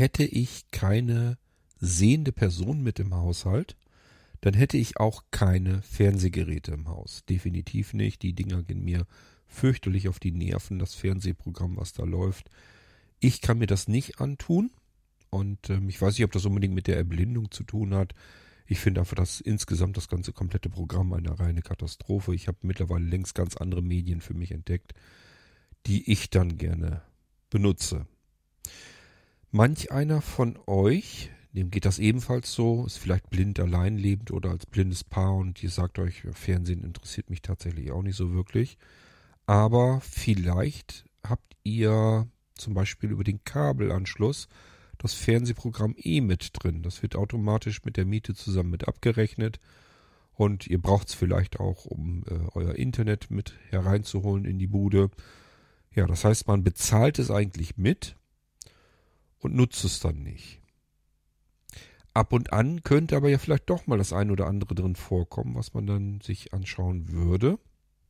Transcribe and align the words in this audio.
hätte 0.00 0.24
ich 0.24 0.70
keine 0.70 1.36
sehende 1.78 2.32
Person 2.32 2.82
mit 2.82 2.98
im 2.98 3.14
Haushalt, 3.14 3.76
dann 4.40 4.54
hätte 4.54 4.78
ich 4.78 4.98
auch 4.98 5.24
keine 5.30 5.82
Fernsehgeräte 5.82 6.72
im 6.72 6.88
Haus. 6.88 7.24
Definitiv 7.28 7.92
nicht. 7.92 8.22
Die 8.22 8.32
Dinger 8.32 8.62
gehen 8.62 8.82
mir 8.82 9.06
fürchterlich 9.46 10.08
auf 10.08 10.18
die 10.18 10.32
Nerven, 10.32 10.78
das 10.78 10.94
Fernsehprogramm, 10.94 11.76
was 11.76 11.92
da 11.92 12.04
läuft. 12.04 12.50
Ich 13.20 13.42
kann 13.42 13.58
mir 13.58 13.66
das 13.66 13.88
nicht 13.88 14.20
antun. 14.20 14.70
Und 15.28 15.68
ähm, 15.68 15.88
ich 15.90 16.00
weiß 16.00 16.14
nicht, 16.14 16.24
ob 16.24 16.32
das 16.32 16.46
unbedingt 16.46 16.74
mit 16.74 16.86
der 16.86 16.96
Erblindung 16.96 17.50
zu 17.50 17.62
tun 17.62 17.94
hat. 17.94 18.14
Ich 18.66 18.80
finde 18.80 19.00
einfach, 19.00 19.16
dass 19.16 19.40
insgesamt 19.40 19.96
das 19.96 20.08
ganze 20.08 20.32
komplette 20.32 20.70
Programm 20.70 21.12
eine 21.12 21.38
reine 21.38 21.60
Katastrophe. 21.60 22.34
Ich 22.34 22.48
habe 22.48 22.58
mittlerweile 22.62 23.04
längst 23.04 23.34
ganz 23.34 23.56
andere 23.56 23.82
Medien 23.82 24.22
für 24.22 24.34
mich 24.34 24.52
entdeckt, 24.52 24.94
die 25.86 26.10
ich 26.10 26.30
dann 26.30 26.56
gerne 26.56 27.02
benutze. 27.50 28.06
Manch 29.52 29.90
einer 29.90 30.22
von 30.22 30.56
euch, 30.66 31.30
dem 31.52 31.72
geht 31.72 31.84
das 31.84 31.98
ebenfalls 31.98 32.52
so, 32.52 32.86
ist 32.86 32.98
vielleicht 32.98 33.30
blind 33.30 33.58
allein 33.58 33.98
lebend 33.98 34.30
oder 34.30 34.50
als 34.50 34.64
blindes 34.64 35.02
Paar 35.02 35.34
und 35.34 35.60
ihr 35.62 35.70
sagt 35.70 35.98
euch, 35.98 36.22
Fernsehen 36.32 36.84
interessiert 36.84 37.30
mich 37.30 37.42
tatsächlich 37.42 37.90
auch 37.90 38.02
nicht 38.02 38.14
so 38.14 38.32
wirklich. 38.32 38.78
Aber 39.46 40.00
vielleicht 40.02 41.04
habt 41.26 41.56
ihr 41.64 42.28
zum 42.54 42.74
Beispiel 42.74 43.10
über 43.10 43.24
den 43.24 43.42
Kabelanschluss 43.42 44.48
das 44.98 45.14
Fernsehprogramm 45.14 45.96
eh 45.96 46.20
mit 46.20 46.50
drin. 46.52 46.84
Das 46.84 47.02
wird 47.02 47.16
automatisch 47.16 47.84
mit 47.84 47.96
der 47.96 48.04
Miete 48.04 48.34
zusammen 48.34 48.70
mit 48.70 48.86
abgerechnet. 48.86 49.58
Und 50.32 50.68
ihr 50.68 50.80
braucht 50.80 51.08
es 51.08 51.14
vielleicht 51.14 51.58
auch, 51.58 51.86
um 51.86 52.22
äh, 52.28 52.34
euer 52.54 52.76
Internet 52.76 53.30
mit 53.30 53.54
hereinzuholen 53.70 54.44
in 54.44 54.60
die 54.60 54.68
Bude. 54.68 55.10
Ja, 55.92 56.06
das 56.06 56.24
heißt, 56.24 56.46
man 56.46 56.62
bezahlt 56.62 57.18
es 57.18 57.32
eigentlich 57.32 57.76
mit 57.76 58.14
und 59.40 59.54
nutzt 59.54 59.84
es 59.84 60.00
dann 60.00 60.22
nicht. 60.22 60.60
Ab 62.12 62.32
und 62.32 62.52
an 62.52 62.82
könnte 62.82 63.16
aber 63.16 63.28
ja 63.28 63.38
vielleicht 63.38 63.70
doch 63.70 63.86
mal 63.86 63.98
das 63.98 64.12
ein 64.12 64.30
oder 64.30 64.46
andere 64.46 64.74
drin 64.74 64.96
vorkommen, 64.96 65.54
was 65.54 65.74
man 65.74 65.86
dann 65.86 66.20
sich 66.20 66.52
anschauen 66.52 67.12
würde. 67.12 67.58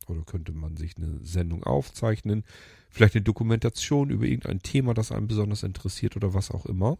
Oder 0.07 0.23
könnte 0.23 0.51
man 0.51 0.75
sich 0.75 0.97
eine 0.97 1.19
Sendung 1.23 1.63
aufzeichnen, 1.63 2.43
vielleicht 2.89 3.15
eine 3.15 3.23
Dokumentation 3.23 4.09
über 4.09 4.25
irgendein 4.25 4.61
Thema, 4.61 4.93
das 4.93 5.11
einen 5.11 5.27
besonders 5.27 5.63
interessiert 5.63 6.15
oder 6.15 6.33
was 6.33 6.51
auch 6.51 6.65
immer. 6.65 6.97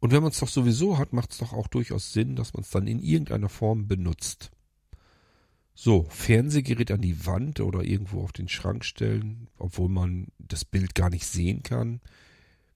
Und 0.00 0.12
wenn 0.12 0.22
man 0.22 0.30
es 0.30 0.38
doch 0.38 0.48
sowieso 0.48 0.98
hat, 0.98 1.12
macht 1.12 1.32
es 1.32 1.38
doch 1.38 1.52
auch 1.52 1.66
durchaus 1.66 2.12
Sinn, 2.12 2.36
dass 2.36 2.52
man 2.54 2.62
es 2.62 2.70
dann 2.70 2.86
in 2.86 3.00
irgendeiner 3.00 3.48
Form 3.48 3.88
benutzt. 3.88 4.50
So, 5.74 6.06
Fernsehgerät 6.10 6.90
an 6.90 7.00
die 7.00 7.24
Wand 7.26 7.60
oder 7.60 7.82
irgendwo 7.82 8.22
auf 8.22 8.32
den 8.32 8.48
Schrank 8.48 8.84
stellen, 8.84 9.48
obwohl 9.58 9.88
man 9.88 10.28
das 10.38 10.64
Bild 10.64 10.94
gar 10.94 11.08
nicht 11.08 11.26
sehen 11.26 11.62
kann. 11.62 12.00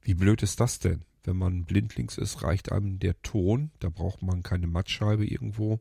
Wie 0.02 0.14
blöd 0.14 0.42
ist 0.42 0.60
das 0.60 0.78
denn? 0.78 1.02
Wenn 1.24 1.36
man 1.36 1.64
blindlings 1.64 2.18
ist, 2.18 2.42
reicht 2.42 2.72
einem 2.72 2.98
der 2.98 3.20
Ton. 3.22 3.70
Da 3.78 3.88
braucht 3.88 4.22
man 4.22 4.42
keine 4.42 4.66
Mattscheibe 4.66 5.24
irgendwo. 5.24 5.80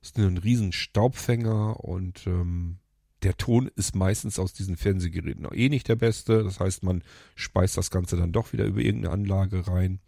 Ist 0.00 0.18
ein 0.18 0.38
riesen 0.38 0.72
Staubfänger 0.72 1.84
und 1.84 2.26
ähm, 2.26 2.78
der 3.22 3.36
Ton 3.36 3.70
ist 3.74 3.94
meistens 3.94 4.38
aus 4.38 4.52
diesen 4.52 4.76
Fernsehgeräten 4.76 5.46
eh 5.52 5.68
nicht 5.68 5.88
der 5.88 5.96
beste. 5.96 6.44
Das 6.44 6.60
heißt, 6.60 6.82
man 6.82 7.02
speist 7.34 7.76
das 7.76 7.90
Ganze 7.90 8.16
dann 8.16 8.32
doch 8.32 8.52
wieder 8.52 8.64
über 8.66 8.80
irgendeine 8.80 9.14
Anlage 9.14 9.66
rein 9.66 10.00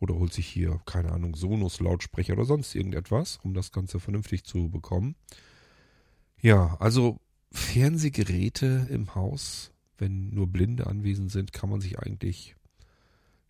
oder 0.00 0.14
holt 0.14 0.32
sich 0.32 0.46
hier, 0.46 0.80
keine 0.86 1.12
Ahnung, 1.12 1.34
Sonos-Lautsprecher 1.34 2.34
oder 2.34 2.44
sonst 2.44 2.74
irgendetwas, 2.74 3.38
um 3.42 3.54
das 3.54 3.72
Ganze 3.72 4.00
vernünftig 4.00 4.44
zu 4.44 4.70
bekommen. 4.70 5.16
Ja, 6.40 6.76
also 6.78 7.20
Fernsehgeräte 7.50 8.86
im 8.90 9.14
Haus, 9.14 9.72
wenn 9.96 10.30
nur 10.30 10.46
Blinde 10.46 10.86
anwesend 10.86 11.32
sind, 11.32 11.52
kann 11.52 11.70
man 11.70 11.80
sich 11.80 11.98
eigentlich 11.98 12.54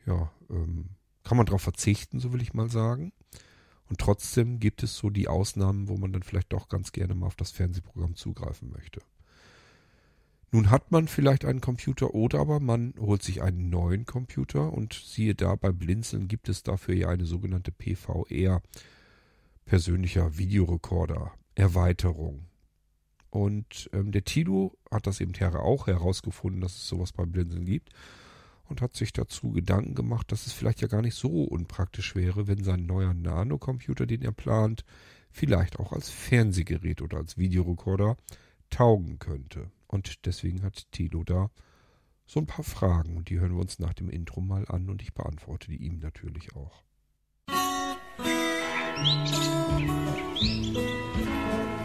ja, 0.09 0.33
ähm, 0.51 0.87
kann 1.23 1.37
man 1.37 1.47
darauf 1.47 1.63
verzichten, 1.63 2.21
so 2.21 2.33
will 2.33 2.43
ich 2.43 2.55
mal 2.55 2.71
sagen. 2.71 3.13
Und 3.89 4.01
trotzdem 4.01 4.59
gibt 4.61 4.83
es 4.83 4.97
so 4.97 5.11
die 5.11 5.29
Ausnahmen, 5.29 5.89
wo 5.89 5.97
man 5.97 6.13
dann 6.13 6.23
vielleicht 6.23 6.53
doch 6.53 6.69
ganz 6.69 6.93
gerne 6.93 7.15
mal 7.15 7.27
auf 7.27 7.37
das 7.37 7.51
Fernsehprogramm 7.51 8.17
zugreifen 8.17 8.71
möchte. 8.71 9.01
Nun 10.51 10.71
hat 10.71 10.91
man 10.91 11.09
vielleicht 11.09 11.45
einen 11.45 11.61
Computer 11.61 12.15
oder 12.15 12.41
aber 12.41 12.59
man 12.59 12.95
holt 12.99 13.23
sich 13.23 13.43
einen 13.43 13.69
neuen 13.69 14.07
Computer 14.07 14.73
und 14.73 14.95
siehe 14.95 15.35
da, 15.35 15.55
bei 15.57 15.73
Blinzeln 15.73 16.27
gibt 16.27 16.49
es 16.49 16.63
dafür 16.63 16.95
ja 16.95 17.09
eine 17.09 17.27
sogenannte 17.27 17.71
PVR, 17.71 18.63
persönlicher 19.67 20.39
Videorekorder, 20.39 21.33
Erweiterung. 21.55 22.47
Und 23.29 23.91
ähm, 23.93 24.11
der 24.11 24.25
Tilo 24.25 24.79
hat 24.91 25.07
das 25.07 25.21
eben 25.21 25.35
auch 25.55 25.87
herausgefunden, 25.87 26.63
dass 26.63 26.77
es 26.77 26.89
sowas 26.89 27.13
bei 27.13 27.27
Blinzeln 27.27 27.67
gibt 27.67 27.91
und 28.69 28.81
hat 28.83 28.95
sich 28.95 29.13
dazu 29.13 29.51
Gedanken 29.51 29.95
gemacht, 29.95 30.31
dass 30.31 30.47
es 30.47 30.53
vielleicht 30.53 30.81
ja 30.81 30.89
gar 30.89 31.03
nicht 31.03 31.15
so 31.15 31.45
unpraktisch 31.45 32.15
wäre, 32.15 32.47
wenn 32.47 32.63
sein 32.63 32.87
neuer 32.87 33.15
Nano-Computer, 33.15 34.07
den 34.07 34.23
er 34.23 34.33
plant, 34.33 34.85
vielleicht 35.31 35.79
auch 35.79 35.93
als 35.93 36.11
Fernsehgerät 36.11 37.03
oder 37.03 37.19
als 37.19 37.39
Videorekorder 37.39 38.17
taugen 38.71 39.19
könnte. 39.19 39.71
Und 39.87 40.27
deswegen 40.27 40.63
hat 40.63 40.91
Tilo 40.93 41.25
da 41.25 41.51
so 42.27 42.41
ein 42.41 42.47
paar 42.47 42.65
Fragen 42.65 43.17
und 43.17 43.31
die 43.31 43.41
hören 43.41 43.55
wir 43.55 43.61
uns 43.61 43.79
nach 43.79 43.95
dem 43.95 44.11
Intro 44.11 44.41
mal 44.43 44.67
an 44.69 44.91
und 44.91 45.01
ich 45.01 45.15
beantworte 45.15 45.71
die 45.71 45.79
ihm 45.79 45.99
natürlich 45.99 46.55
auch. 46.55 46.83
Musik 50.37 51.78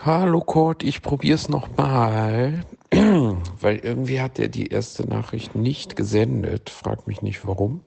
Hallo 0.00 0.40
Kurt, 0.40 0.84
ich 0.84 1.02
probier's 1.02 1.48
nochmal, 1.48 2.64
weil 2.92 3.78
irgendwie 3.78 4.20
hat 4.20 4.38
er 4.38 4.48
die 4.48 4.68
erste 4.68 5.08
Nachricht 5.08 5.56
nicht 5.56 5.96
gesendet. 5.96 6.70
Frag 6.70 7.08
mich 7.08 7.20
nicht 7.20 7.44
warum. 7.44 7.80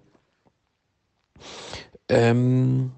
Ähm, 2.09 2.91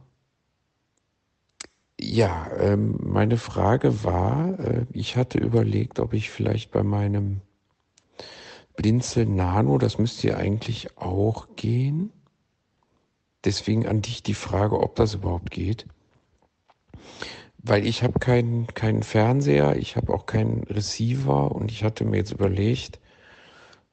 ja, 2.02 2.50
ähm, 2.58 2.98
meine 3.04 3.38
Frage 3.38 4.04
war, 4.04 4.60
äh, 4.60 4.86
ich 4.94 5.16
hatte 5.16 5.38
überlegt, 5.38 6.00
ob 6.00 6.14
ich 6.14 6.32
vielleicht 6.32 6.72
bei 6.72 6.82
meinem 6.82 7.42
Blinzel 8.76 9.28
Nano, 9.28 9.78
das 9.78 10.00
müsste 10.00 10.30
ja 10.30 10.38
eigentlich 10.38 10.98
auch 10.98 11.50
gehen. 11.56 12.12
Deswegen 13.46 13.88
an 13.88 14.02
dich 14.02 14.24
die 14.24 14.34
Frage, 14.34 14.80
ob 14.80 14.96
das 14.96 15.14
überhaupt 15.14 15.52
geht 15.52 15.86
weil 17.64 17.88
ich 17.88 18.04
habe 18.04 18.20
keinen 18.20 18.68
keinen 18.68 19.04
Fernseher, 19.04 19.78
ich 19.78 19.96
habe 19.96 20.14
auch 20.14 20.26
keinen 20.26 20.64
Receiver 20.66 21.52
und 21.52 21.72
ich 21.72 21.84
hatte 21.84 22.04
mir 22.04 22.18
jetzt 22.18 22.34
überlegt, 22.34 23.00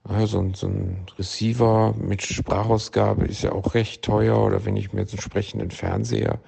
ja, 0.08 0.26
so, 0.26 0.40
ein, 0.40 1.06
Receiver 1.18 1.94
mit 1.96 2.22
Sprachausgabe 2.22 3.26
ist 3.26 3.42
ja 3.42 3.52
auch 3.52 3.74
recht 3.74 4.02
teuer 4.02 4.38
oder 4.44 4.64
wenn 4.64 4.76
ich 4.76 4.92
mir 4.92 5.00
jetzt 5.00 5.12
einen 5.12 5.18
entsprechenden 5.18 5.70
Fernseher, 5.70 6.40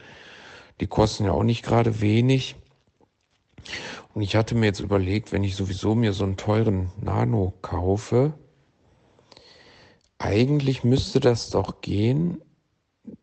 die 0.80 0.88
kosten 0.88 1.26
ja 1.26 1.32
auch 1.32 1.44
nicht 1.44 1.64
gerade 1.64 2.00
wenig. 2.00 2.56
Und 4.14 4.22
ich 4.22 4.34
hatte 4.34 4.56
mir 4.56 4.66
jetzt 4.66 4.80
überlegt, 4.80 5.30
wenn 5.32 5.44
ich 5.44 5.54
sowieso 5.54 5.94
mir 5.94 6.12
so 6.12 6.24
einen 6.24 6.36
teuren 6.36 6.90
Nano 7.00 7.54
kaufe, 7.62 8.34
eigentlich 10.18 10.82
müsste 10.82 11.20
das 11.20 11.50
doch 11.50 11.80
gehen. 11.82 12.40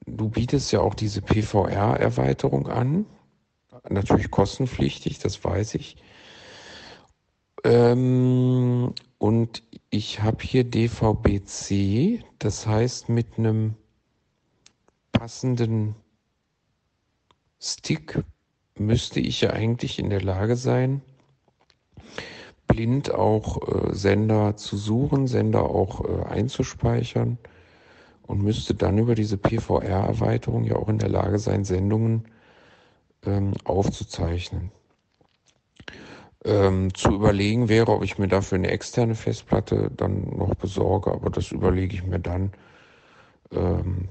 Du 0.05 0.29
bietest 0.29 0.71
ja 0.71 0.79
auch 0.79 0.93
diese 0.93 1.21
PVR-Erweiterung 1.21 2.67
an 2.67 3.05
natürlich 3.87 4.31
kostenpflichtig, 4.31 5.19
das 5.19 5.43
weiß 5.43 5.75
ich. 5.75 5.97
Ähm, 7.63 8.93
und 9.17 9.63
ich 9.89 10.21
habe 10.21 10.43
hier 10.43 10.63
DVB-C, 10.63 12.23
das 12.39 12.67
heißt 12.67 13.09
mit 13.09 13.37
einem 13.37 13.75
passenden 15.11 15.95
Stick 17.59 18.23
müsste 18.77 19.19
ich 19.19 19.41
ja 19.41 19.49
eigentlich 19.49 19.99
in 19.99 20.09
der 20.09 20.21
Lage 20.21 20.55
sein, 20.55 21.01
blind 22.67 23.13
auch 23.13 23.67
äh, 23.67 23.93
Sender 23.93 24.55
zu 24.55 24.77
suchen, 24.77 25.27
Sender 25.27 25.63
auch 25.63 26.05
äh, 26.05 26.23
einzuspeichern 26.29 27.37
und 28.25 28.41
müsste 28.41 28.75
dann 28.75 28.97
über 28.97 29.15
diese 29.15 29.37
PVR-Erweiterung 29.37 30.63
ja 30.63 30.77
auch 30.77 30.87
in 30.87 30.99
der 30.99 31.09
Lage 31.09 31.39
sein, 31.39 31.65
Sendungen 31.65 32.25
ähm, 33.25 33.53
aufzuzeichnen. 33.63 34.71
Ähm, 36.45 36.93
zu 36.93 37.11
überlegen 37.11 37.67
wäre, 37.67 37.91
ob 37.91 38.03
ich 38.03 38.17
mir 38.17 38.29
dafür 38.29 38.57
eine 38.57 38.71
externe 38.71 39.15
Festplatte 39.15 39.91
dann 39.95 40.37
noch 40.37 40.55
besorge, 40.55 41.11
aber 41.11 41.29
das 41.29 41.51
überlege 41.51 41.93
ich 41.93 42.03
mir 42.03 42.19
dann. 42.19 42.53
Ähm, 43.51 44.09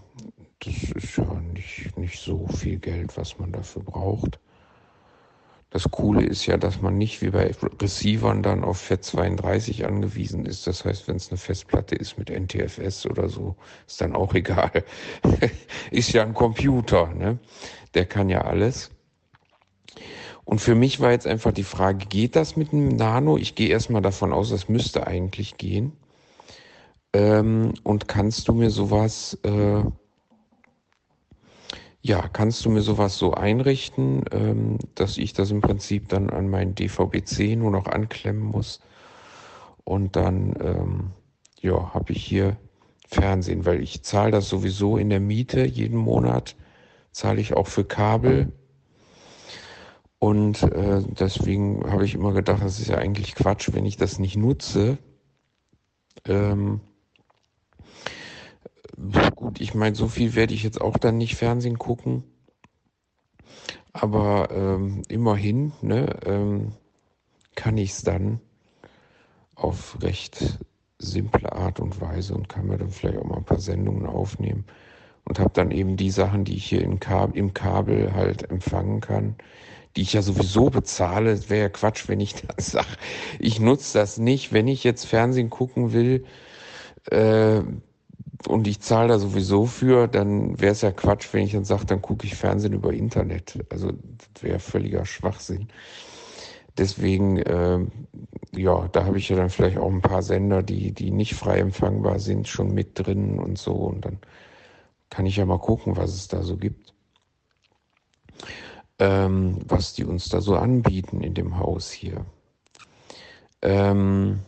das 0.60 0.74
ist 0.90 1.16
ja 1.16 1.40
nicht, 1.54 1.96
nicht 1.96 2.20
so 2.20 2.46
viel 2.48 2.78
Geld, 2.78 3.16
was 3.16 3.38
man 3.38 3.52
dafür 3.52 3.82
braucht. 3.82 4.38
Das 5.70 5.90
Coole 5.90 6.24
ist 6.24 6.46
ja, 6.46 6.56
dass 6.56 6.80
man 6.80 6.96
nicht 6.96 7.20
wie 7.20 7.28
bei 7.28 7.54
Receivern 7.80 8.42
dann 8.42 8.64
auf 8.64 8.90
FAT32 8.90 9.84
angewiesen 9.84 10.46
ist. 10.46 10.66
Das 10.66 10.84
heißt, 10.84 11.08
wenn 11.08 11.16
es 11.16 11.30
eine 11.30 11.36
Festplatte 11.36 11.94
ist 11.94 12.18
mit 12.18 12.30
NTFS 12.30 13.04
oder 13.06 13.28
so, 13.28 13.54
ist 13.86 14.00
dann 14.00 14.16
auch 14.16 14.32
egal. 14.34 14.84
ist 15.90 16.12
ja 16.12 16.22
ein 16.22 16.32
Computer, 16.32 17.12
ne? 17.14 17.38
Der 17.94 18.06
kann 18.06 18.30
ja 18.30 18.42
alles. 18.42 18.90
Und 20.48 20.60
für 20.62 20.74
mich 20.74 20.98
war 20.98 21.10
jetzt 21.10 21.26
einfach 21.26 21.52
die 21.52 21.62
Frage, 21.62 22.06
geht 22.06 22.34
das 22.34 22.56
mit 22.56 22.72
einem 22.72 22.88
Nano? 22.88 23.36
Ich 23.36 23.54
gehe 23.54 23.68
erstmal 23.68 24.00
davon 24.00 24.32
aus, 24.32 24.48
das 24.48 24.70
müsste 24.70 25.06
eigentlich 25.06 25.58
gehen. 25.58 25.92
Ähm, 27.12 27.74
und 27.82 28.08
kannst 28.08 28.48
du 28.48 28.54
mir 28.54 28.70
sowas 28.70 29.38
äh, 29.42 29.82
ja, 32.00 32.26
kannst 32.32 32.64
du 32.64 32.70
mir 32.70 32.80
sowas 32.80 33.18
so 33.18 33.34
einrichten, 33.34 34.24
ähm, 34.30 34.78
dass 34.94 35.18
ich 35.18 35.34
das 35.34 35.50
im 35.50 35.60
Prinzip 35.60 36.08
dann 36.08 36.30
an 36.30 36.48
meinen 36.48 36.74
DVB-C 36.74 37.54
nur 37.54 37.70
noch 37.70 37.86
anklemmen 37.86 38.42
muss? 38.42 38.80
Und 39.84 40.16
dann, 40.16 40.54
ähm, 40.62 41.10
ja, 41.60 41.92
habe 41.92 42.14
ich 42.14 42.24
hier 42.24 42.56
Fernsehen, 43.06 43.66
weil 43.66 43.82
ich 43.82 44.02
zahle 44.02 44.30
das 44.30 44.48
sowieso 44.48 44.96
in 44.96 45.10
der 45.10 45.20
Miete 45.20 45.66
jeden 45.66 45.98
Monat, 45.98 46.56
zahle 47.12 47.42
ich 47.42 47.52
auch 47.54 47.66
für 47.66 47.84
Kabel. 47.84 48.50
Und 50.18 50.62
äh, 50.62 51.02
deswegen 51.02 51.88
habe 51.90 52.04
ich 52.04 52.14
immer 52.14 52.32
gedacht, 52.32 52.62
das 52.62 52.80
ist 52.80 52.88
ja 52.88 52.98
eigentlich 52.98 53.34
Quatsch, 53.34 53.70
wenn 53.72 53.86
ich 53.86 53.96
das 53.96 54.18
nicht 54.18 54.36
nutze. 54.36 54.98
Ähm, 56.26 56.80
gut, 59.36 59.60
ich 59.60 59.74
meine, 59.74 59.94
so 59.94 60.08
viel 60.08 60.34
werde 60.34 60.54
ich 60.54 60.64
jetzt 60.64 60.80
auch 60.80 60.96
dann 60.96 61.18
nicht 61.18 61.36
Fernsehen 61.36 61.78
gucken. 61.78 62.24
Aber 63.92 64.50
ähm, 64.50 65.02
immerhin 65.08 65.72
ne, 65.82 66.18
ähm, 66.26 66.72
kann 67.54 67.76
ich 67.76 67.90
es 67.90 68.02
dann 68.02 68.40
auf 69.54 69.98
recht 70.02 70.58
simple 70.98 71.52
Art 71.52 71.80
und 71.80 72.00
Weise 72.00 72.34
und 72.34 72.48
kann 72.48 72.66
mir 72.66 72.78
dann 72.78 72.90
vielleicht 72.90 73.18
auch 73.18 73.24
mal 73.24 73.38
ein 73.38 73.44
paar 73.44 73.60
Sendungen 73.60 74.06
aufnehmen 74.06 74.64
und 75.24 75.38
habe 75.38 75.50
dann 75.52 75.70
eben 75.70 75.96
die 75.96 76.10
Sachen, 76.10 76.44
die 76.44 76.56
ich 76.56 76.66
hier 76.66 76.82
im 76.82 77.00
Kabel, 77.00 77.36
im 77.36 77.54
Kabel 77.54 78.14
halt 78.14 78.50
empfangen 78.50 79.00
kann, 79.00 79.36
die 79.96 80.02
ich 80.02 80.12
ja 80.12 80.22
sowieso 80.22 80.70
bezahle. 80.70 81.32
Es 81.32 81.50
wäre 81.50 81.62
ja 81.62 81.68
Quatsch, 81.68 82.08
wenn 82.08 82.20
ich 82.20 82.34
dann 82.34 82.56
sage, 82.58 82.88
ich 83.38 83.60
nutze 83.60 83.98
das 83.98 84.18
nicht. 84.18 84.52
Wenn 84.52 84.68
ich 84.68 84.84
jetzt 84.84 85.06
Fernsehen 85.06 85.50
gucken 85.50 85.92
will, 85.92 86.24
äh, 87.10 87.62
und 88.46 88.68
ich 88.68 88.80
zahle 88.80 89.08
da 89.08 89.18
sowieso 89.18 89.66
für, 89.66 90.06
dann 90.06 90.60
wäre 90.60 90.72
es 90.72 90.82
ja 90.82 90.92
Quatsch, 90.92 91.28
wenn 91.32 91.44
ich 91.44 91.52
dann 91.52 91.64
sage, 91.64 91.86
dann 91.86 92.02
gucke 92.02 92.26
ich 92.26 92.36
Fernsehen 92.36 92.72
über 92.72 92.92
Internet. 92.92 93.58
Also 93.70 93.92
das 93.92 94.42
wäre 94.42 94.60
völliger 94.60 95.04
Schwachsinn. 95.04 95.68
Deswegen, 96.76 97.38
äh, 97.38 97.80
ja, 98.54 98.88
da 98.88 99.04
habe 99.04 99.18
ich 99.18 99.28
ja 99.28 99.36
dann 99.36 99.50
vielleicht 99.50 99.78
auch 99.78 99.90
ein 99.90 100.02
paar 100.02 100.22
Sender, 100.22 100.62
die, 100.62 100.92
die 100.92 101.10
nicht 101.10 101.34
frei 101.34 101.58
empfangbar 101.58 102.20
sind, 102.20 102.46
schon 102.46 102.72
mit 102.72 102.90
drin 102.94 103.40
und 103.40 103.58
so. 103.58 103.72
Und 103.72 104.04
dann 104.04 104.18
kann 105.10 105.26
ich 105.26 105.36
ja 105.36 105.44
mal 105.44 105.58
gucken, 105.58 105.96
was 105.96 106.14
es 106.14 106.28
da 106.28 106.42
so 106.42 106.56
gibt. 106.56 106.94
Ähm, 108.98 109.58
was 109.66 109.94
die 109.94 110.04
uns 110.04 110.28
da 110.28 110.40
so 110.40 110.56
anbieten 110.56 111.20
in 111.22 111.34
dem 111.34 111.58
Haus 111.58 111.90
hier. 111.90 112.24
Ähm, 113.62 114.40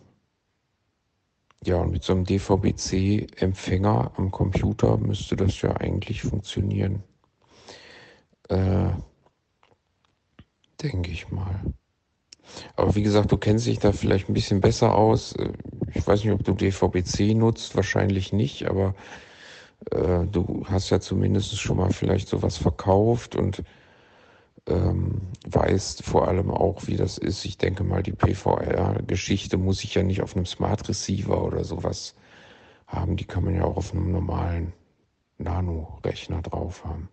ja, 1.65 1.77
und 1.77 1.93
mit 1.93 2.03
so 2.03 2.15
einem 2.15 2.25
DVB-C-Empfänger 2.25 4.13
am 4.17 4.31
Computer 4.31 4.97
müsste 4.97 5.37
das 5.37 5.61
ja 5.61 5.77
eigentlich 5.77 6.23
funktionieren. 6.23 7.03
Äh, 8.49 8.91
denke 10.83 11.11
ich 11.11 11.31
mal. 11.31 11.61
Aber 12.77 12.95
wie 12.95 13.03
gesagt, 13.03 13.31
du 13.31 13.37
kennst 13.37 13.67
dich 13.67 13.79
da 13.79 13.93
vielleicht 13.93 14.29
ein 14.29 14.35
bisschen 14.35 14.61
besser 14.61 14.95
aus. 14.95 15.35
Äh, 15.35 15.53
ich 15.95 16.07
weiß 16.07 16.25
nicht, 16.25 16.33
ob 16.33 16.45
du 16.45 16.53
DVB-C 16.55 17.35
nutzt, 17.35 17.77
wahrscheinlich 17.77 18.33
nicht, 18.33 18.67
aber 18.67 18.95
äh, 19.91 20.27
du 20.27 20.65
hast 20.67 20.91
ja 20.91 21.01
zumindest 21.01 21.59
schon 21.59 21.77
mal 21.77 21.93
vielleicht 21.93 22.29
sowas 22.29 22.57
verkauft 22.57 23.37
und 23.37 23.63
ähm, 24.67 25.21
weißt 25.47 26.05
vor 26.05 26.29
allem 26.29 26.51
auch, 26.51 26.87
wie 26.87 26.97
das 26.97 27.19
ist. 27.19 27.45
Ich 27.45 27.59
denke 27.59 27.85
mal, 27.85 28.03
die 28.03 28.13
PVR-Geschichte 28.13 29.57
muss 29.57 29.85
ich 29.85 29.95
ja 29.95 30.03
nicht 30.03 30.23
auf 30.23 30.37
einem 30.37 30.47
Smart 30.47 30.89
Receiver 30.89 31.43
oder 31.43 31.65
sowas 31.65 32.15
haben. 32.87 33.17
Die 33.17 33.25
kann 33.25 33.45
man 33.45 33.55
ja 33.55 33.65
auch 33.65 33.77
auf 33.77 33.93
einem 33.93 34.13
normalen 34.13 34.73
Nano-Rechner 35.39 36.43
drauf 36.43 36.85
haben. 36.85 37.09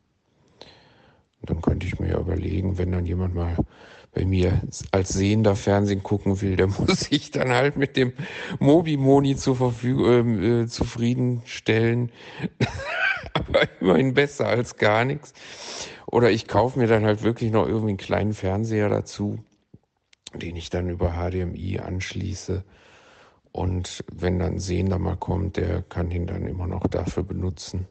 Und 1.42 1.50
dann 1.50 1.62
könnte 1.62 1.86
ich 1.86 2.00
mir 2.00 2.10
ja 2.10 2.20
überlegen, 2.20 2.78
wenn 2.78 2.92
dann 2.92 3.06
jemand 3.06 3.36
mal 3.36 3.56
bei 4.14 4.26
mir 4.26 4.62
als 4.92 5.10
Sehender 5.10 5.56
Fernsehen 5.56 6.04
gucken 6.04 6.42
will, 6.42 6.56
der 6.56 6.68
muss 6.80 7.02
sich 7.02 7.32
dann 7.32 7.50
halt 7.50 7.78
mit 7.78 7.98
dem 7.98 8.14
Mobi-Moni 8.60 9.36
zur 9.36 9.56
Verfügung 9.56 10.40
äh, 10.40 10.62
äh, 10.62 10.68
zufriedenstellen. 10.68 12.12
Aber 13.34 13.68
immerhin 13.80 14.14
besser 14.14 14.48
als 14.48 14.78
gar 14.78 15.06
nichts. 15.06 15.34
Oder 16.08 16.32
ich 16.32 16.48
kaufe 16.48 16.80
mir 16.80 16.88
dann 16.88 17.06
halt 17.06 17.24
wirklich 17.24 17.52
noch 17.52 17.68
irgendwie 17.68 17.90
einen 17.90 17.98
kleinen 17.98 18.34
Fernseher 18.34 18.90
dazu, 18.90 19.40
den 20.34 20.56
ich 20.56 20.70
dann 20.70 20.90
über 20.90 21.12
HDMI 21.12 21.80
anschließe. 21.80 22.64
Und 23.52 24.04
wenn 24.12 24.40
dann 24.40 24.60
Sehender 24.60 25.00
mal 25.00 25.18
kommt, 25.18 25.58
der 25.58 25.82
kann 25.82 26.12
ihn 26.12 26.28
dann 26.28 26.48
immer 26.48 26.68
noch 26.68 26.88
dafür 26.88 27.24
benutzen. 27.24 27.88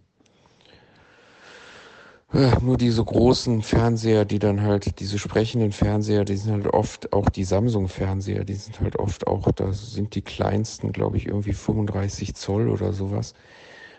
Ja, 2.33 2.59
nur 2.61 2.77
diese 2.77 3.05
großen 3.05 3.63
Fernseher, 3.63 4.25
die 4.25 4.39
dann 4.41 4.61
halt, 4.61 4.99
diese 5.01 5.19
sprechenden 5.19 5.71
Fernseher, 5.73 6.25
die 6.25 6.37
sind 6.37 6.53
halt 6.53 6.67
oft, 6.67 7.13
auch 7.13 7.29
die 7.31 7.45
Samsung-Fernseher, 7.45 8.45
die 8.45 8.55
sind 8.55 8.81
halt 8.81 8.97
oft 8.97 9.27
auch, 9.29 9.51
da 9.53 9.73
sind 9.73 10.15
die 10.17 10.23
kleinsten, 10.23 10.93
glaube 10.93 11.17
ich, 11.19 11.27
irgendwie 11.27 11.53
35 11.53 12.35
Zoll 12.35 12.69
oder 12.69 12.93
sowas. 12.93 13.35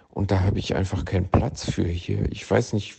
Und 0.10 0.32
da 0.32 0.42
habe 0.42 0.60
ich 0.60 0.76
einfach 0.76 1.06
keinen 1.06 1.30
Platz 1.30 1.70
für 1.70 1.88
hier. 1.88 2.32
Ich 2.32 2.50
weiß 2.50 2.74
nicht, 2.74 2.96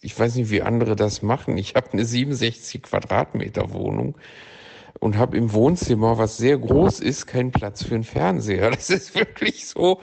ich 0.00 0.18
weiß 0.18 0.36
nicht, 0.36 0.50
wie 0.50 0.62
andere 0.62 0.96
das 0.96 1.22
machen. 1.22 1.58
Ich 1.58 1.74
habe 1.76 1.92
eine 1.92 2.04
67 2.04 2.82
Quadratmeter 2.82 3.72
Wohnung 3.72 4.16
und 5.04 5.18
habe 5.18 5.36
im 5.36 5.52
Wohnzimmer, 5.52 6.16
was 6.16 6.38
sehr 6.38 6.56
groß 6.56 7.00
ist, 7.00 7.26
keinen 7.26 7.50
Platz 7.50 7.84
für 7.84 7.94
einen 7.94 8.04
Fernseher. 8.04 8.70
Das 8.74 8.88
ist 8.88 9.14
wirklich 9.14 9.66
so. 9.66 10.00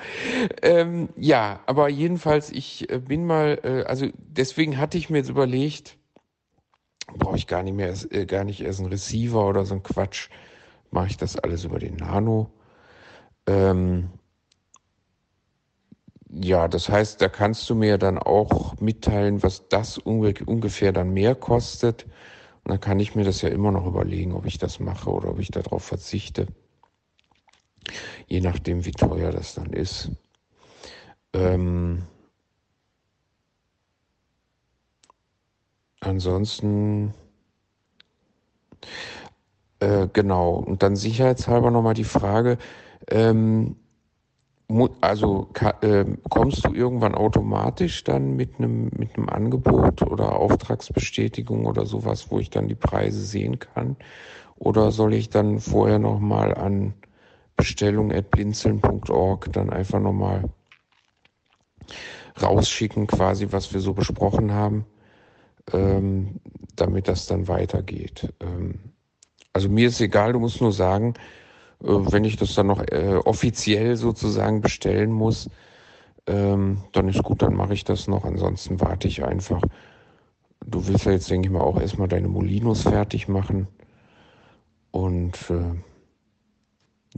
Ähm, 0.62 1.10
ja, 1.18 1.62
aber 1.66 1.90
jedenfalls, 1.90 2.52
ich 2.52 2.88
äh, 2.92 3.00
bin 3.00 3.26
mal, 3.26 3.60
äh, 3.64 3.84
also 3.88 4.06
deswegen 4.16 4.78
hatte 4.78 5.00
ich 5.00 5.10
mir 5.10 5.18
jetzt 5.18 5.30
überlegt, 5.30 5.98
brauche 7.18 7.36
ich 7.36 7.48
gar 7.48 7.64
nicht 7.64 7.74
mehr, 7.74 7.92
äh, 8.12 8.28
gar 8.28 8.44
nicht 8.44 8.62
erst 8.62 8.80
einen 8.80 8.90
Receiver 8.90 9.44
oder 9.48 9.66
so 9.66 9.74
ein 9.74 9.82
Quatsch. 9.82 10.30
Mache 10.92 11.08
ich 11.08 11.18
das 11.18 11.36
alles 11.36 11.64
über 11.64 11.80
den 11.80 11.96
Nano. 11.96 12.52
Ähm, 13.48 14.12
ja, 16.30 16.68
das 16.68 16.90
heißt, 16.90 17.20
da 17.20 17.28
kannst 17.28 17.68
du 17.72 17.74
mir 17.74 17.98
dann 17.98 18.20
auch 18.20 18.80
mitteilen, 18.80 19.42
was 19.42 19.68
das 19.68 19.98
ungefähr 19.98 20.92
dann 20.92 21.12
mehr 21.12 21.34
kostet. 21.34 22.06
Dann 22.66 22.80
kann 22.80 23.00
ich 23.00 23.16
mir 23.16 23.24
das 23.24 23.42
ja 23.42 23.50
immer 23.50 23.72
noch 23.72 23.86
überlegen, 23.86 24.34
ob 24.34 24.46
ich 24.46 24.58
das 24.58 24.80
mache 24.80 25.10
oder 25.10 25.30
ob 25.30 25.40
ich 25.40 25.50
darauf 25.50 25.84
verzichte. 25.84 26.48
Je 28.28 28.42
nachdem, 28.42 28.86
wie 28.86 28.92
teuer 28.92 29.32
das 29.32 29.56
dann 29.56 29.74
ist. 29.74 30.12
Ähm 31.34 32.04
ansonsten, 36.02 37.14
äh, 39.80 40.08
genau. 40.14 40.56
Und 40.56 40.84
dann 40.84 40.96
sicherheitshalber 40.96 41.72
nochmal 41.72 41.94
die 41.94 42.04
Frage, 42.04 42.58
ähm, 43.10 43.76
also 45.02 45.50
äh, 45.82 46.06
kommst 46.30 46.66
du 46.66 46.74
irgendwann 46.74 47.16
automatisch 47.16 48.04
dann 48.04 48.36
mit 48.36 48.58
einem 48.58 48.90
mit 48.98 49.18
einem 49.18 49.30
Angebot 49.30 50.02
oder 50.02 50.36
Auftragsbestätigung 50.36 51.66
oder 51.66 51.86
sowas, 51.86 52.32
wo 52.32 52.40
ich 52.40 52.50
dann 52.50 52.68
die 52.68 52.76
Preise 52.76 53.22
sehen 53.24 53.60
kann? 53.60 53.96
Oder 54.58 54.92
soll 54.92 55.14
ich 55.14 55.30
dann 55.30 55.60
vorher 55.60 56.00
nochmal 56.00 56.56
an 56.56 56.94
bestellung.blinzeln.org 57.58 59.52
dann 59.52 59.70
einfach 59.70 60.00
nochmal 60.00 60.44
rausschicken, 62.42 63.08
quasi, 63.08 63.48
was 63.52 63.74
wir 63.74 63.82
so 63.82 63.94
besprochen 63.94 64.52
haben, 64.52 64.86
ähm, 65.74 66.40
damit 66.76 67.08
das 67.08 67.28
dann 67.28 67.48
weitergeht. 67.48 68.34
Ähm, 68.40 68.80
also 69.54 69.70
mir 69.70 69.88
ist 69.88 70.00
egal, 70.02 70.34
du 70.34 70.40
musst 70.40 70.62
nur 70.62 70.72
sagen, 70.72 71.14
wenn 71.84 72.24
ich 72.24 72.38
das 72.38 72.56
dann 72.56 72.68
noch 72.68 72.82
äh, 72.88 73.16
offiziell 73.26 73.96
sozusagen 73.96 74.62
bestellen 74.62 75.12
muss, 75.12 75.50
ähm, 76.28 76.84
dann 76.94 77.10
ist 77.10 77.24
gut, 77.24 77.42
dann 77.42 77.56
mache 77.56 77.74
ich 77.74 77.84
das 77.84 78.08
noch. 78.08 78.26
Ansonsten 78.26 78.80
warte 78.82 79.08
ich 79.08 79.24
einfach. 79.24 79.62
Du 80.66 80.88
willst 80.88 81.06
ja 81.06 81.12
jetzt, 81.12 81.30
denke 81.30 81.48
ich 81.48 81.54
mal, 81.54 81.62
auch 81.62 81.80
erstmal 81.80 82.08
deine 82.08 82.28
Molinos 82.28 82.84
fertig 82.84 83.28
machen. 83.28 83.68
Und 84.92 85.38
äh, 85.50 85.76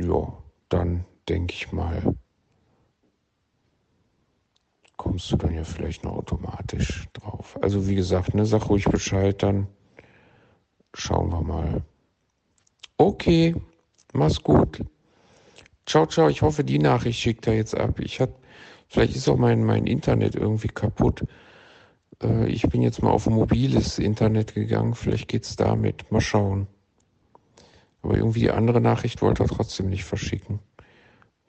ja, 0.01 0.33
dann 0.69 1.05
denke 1.29 1.53
ich 1.53 1.71
mal, 1.71 2.15
kommst 4.97 5.31
du 5.31 5.37
dann 5.37 5.53
ja 5.53 5.63
vielleicht 5.63 6.03
noch 6.03 6.13
automatisch 6.13 7.07
drauf. 7.13 7.57
Also 7.61 7.87
wie 7.87 7.95
gesagt, 7.95 8.33
ne, 8.35 8.45
sag 8.45 8.69
ruhig 8.69 8.85
Bescheid 8.85 9.41
dann. 9.43 9.67
schauen 10.93 11.29
wir 11.31 11.41
mal. 11.41 11.83
Okay, 12.97 13.55
mach's 14.13 14.41
gut. 14.41 14.79
Ciao, 15.85 16.05
ciao. 16.05 16.29
Ich 16.29 16.41
hoffe, 16.41 16.63
die 16.63 16.79
Nachricht 16.79 17.19
schickt 17.19 17.47
er 17.47 17.55
jetzt 17.55 17.75
ab. 17.75 17.99
Ich 17.99 18.19
hat, 18.19 18.31
vielleicht 18.87 19.15
ist 19.15 19.27
auch 19.27 19.37
mein, 19.37 19.63
mein 19.63 19.85
Internet 19.85 20.35
irgendwie 20.35 20.69
kaputt. 20.69 21.23
Äh, 22.21 22.47
ich 22.47 22.63
bin 22.63 22.81
jetzt 22.81 23.01
mal 23.03 23.11
auf 23.11 23.27
mobiles 23.27 23.99
Internet 23.99 24.55
gegangen. 24.55 24.95
Vielleicht 24.95 25.27
geht's 25.27 25.55
damit. 25.55 26.09
Mal 26.11 26.21
schauen. 26.21 26.67
Aber 28.01 28.17
irgendwie 28.17 28.41
die 28.41 28.51
andere 28.51 28.81
Nachricht 28.81 29.21
wollte 29.21 29.43
er 29.43 29.49
trotzdem 29.49 29.89
nicht 29.89 30.03
verschicken. 30.03 30.59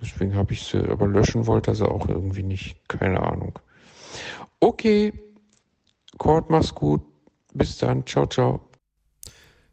Deswegen 0.01 0.35
habe 0.35 0.53
ich 0.53 0.63
sie, 0.63 0.79
aber 0.89 1.07
löschen 1.07 1.47
wollte 1.47 1.71
er 1.73 1.75
sie 1.75 1.89
auch 1.89 2.09
irgendwie 2.09 2.43
nicht. 2.43 2.89
Keine 2.89 3.21
Ahnung. 3.21 3.59
Okay. 4.61 5.13
Kurt, 6.19 6.51
mach's 6.51 6.75
gut. 6.75 7.03
Bis 7.55 7.79
dann. 7.79 8.07
Ciao, 8.07 8.27
ciao. 8.27 8.61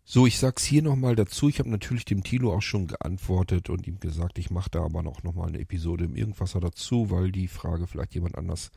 So, 0.04 0.26
ich 0.26 0.40
sag's 0.40 0.64
hier 0.64 0.82
nochmal 0.82 1.16
dazu. 1.16 1.48
Ich 1.48 1.60
habe 1.60 1.70
natürlich 1.70 2.06
dem 2.06 2.24
Tilo 2.24 2.54
auch 2.54 2.62
schon 2.62 2.88
geantwortet 2.88 3.70
und 3.70 3.88
ihm 3.88 4.00
gesagt, 4.00 4.40
ich 4.40 4.50
mache 4.50 4.70
da 4.72 4.84
aber 4.84 5.04
noch, 5.04 5.24
noch 5.24 5.36
mal 5.36 5.48
eine 5.48 5.60
Episode 5.60 6.06
im 6.06 6.16
Irgendwasser 6.16 6.60
dazu, 6.60 7.10
weil 7.10 7.32
die 7.32 7.48
Frage 7.48 7.88
vielleicht 7.88 8.16
jemand 8.16 8.38
anders 8.38 8.72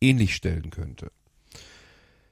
ähnlich 0.00 0.34
stellen 0.34 0.70
könnte. 0.70 1.12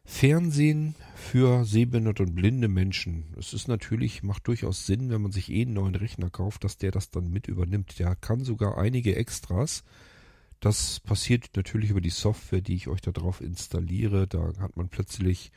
Fernsehen 0.05 0.95
für 1.15 1.67
sehbehinderte 1.67 2.23
und 2.23 2.35
blinde 2.35 2.69
Menschen. 2.69 3.35
Es 3.39 3.53
ist 3.53 3.69
natürlich, 3.69 4.23
macht 4.23 4.49
durchaus 4.49 4.87
Sinn, 4.87 5.11
wenn 5.11 5.21
man 5.21 5.33
sich 5.33 5.51
eh 5.51 5.63
einen 5.63 5.75
neuen 5.75 5.95
Rechner 5.95 6.31
kauft, 6.31 6.65
dass 6.65 6.79
der 6.79 6.91
das 6.91 7.11
dann 7.11 7.31
mit 7.31 7.47
übernimmt. 7.47 7.99
Der 7.99 8.17
kann 8.17 8.43
sogar 8.43 8.79
einige 8.79 9.17
Extras. 9.17 9.85
Das 10.61 11.01
passiert 11.01 11.51
natürlich 11.57 11.91
über 11.91 12.01
die 12.01 12.11
Software, 12.11 12.63
die 12.63 12.75
ich 12.75 12.89
euch 12.89 13.03
da 13.03 13.13
drauf 13.13 13.43
installiere. 13.43 14.27
Da 14.27 14.53
hat 14.59 14.77
man 14.77 14.89
plötzlich 14.89 15.53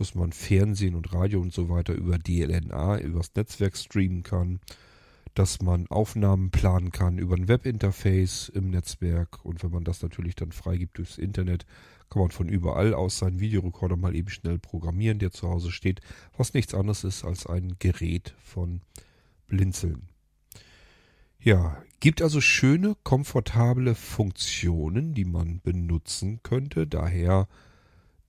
dass 0.00 0.14
man 0.14 0.32
Fernsehen 0.32 0.94
und 0.94 1.12
Radio 1.12 1.42
und 1.42 1.52
so 1.52 1.68
weiter 1.68 1.92
über 1.92 2.16
DLNA, 2.16 3.00
übers 3.00 3.34
Netzwerk 3.34 3.76
streamen 3.76 4.22
kann, 4.22 4.58
dass 5.34 5.60
man 5.60 5.86
Aufnahmen 5.88 6.50
planen 6.50 6.90
kann 6.90 7.18
über 7.18 7.36
ein 7.36 7.48
Webinterface 7.48 8.48
im 8.48 8.70
Netzwerk 8.70 9.44
und 9.44 9.62
wenn 9.62 9.70
man 9.70 9.84
das 9.84 10.00
natürlich 10.02 10.36
dann 10.36 10.52
freigibt 10.52 10.96
durchs 10.96 11.18
Internet, 11.18 11.66
kann 12.08 12.22
man 12.22 12.30
von 12.30 12.48
überall 12.48 12.94
aus 12.94 13.18
seinen 13.18 13.40
Videorekorder 13.40 13.96
mal 13.96 14.16
eben 14.16 14.30
schnell 14.30 14.58
programmieren, 14.58 15.18
der 15.18 15.32
zu 15.32 15.50
Hause 15.50 15.70
steht, 15.70 16.00
was 16.34 16.54
nichts 16.54 16.72
anderes 16.72 17.04
ist 17.04 17.22
als 17.22 17.46
ein 17.46 17.76
Gerät 17.78 18.34
von 18.42 18.80
Blinzeln. 19.48 20.08
Ja, 21.38 21.76
gibt 22.00 22.22
also 22.22 22.40
schöne, 22.40 22.96
komfortable 23.04 23.94
Funktionen, 23.94 25.12
die 25.12 25.26
man 25.26 25.60
benutzen 25.60 26.40
könnte. 26.42 26.86
Daher 26.86 27.48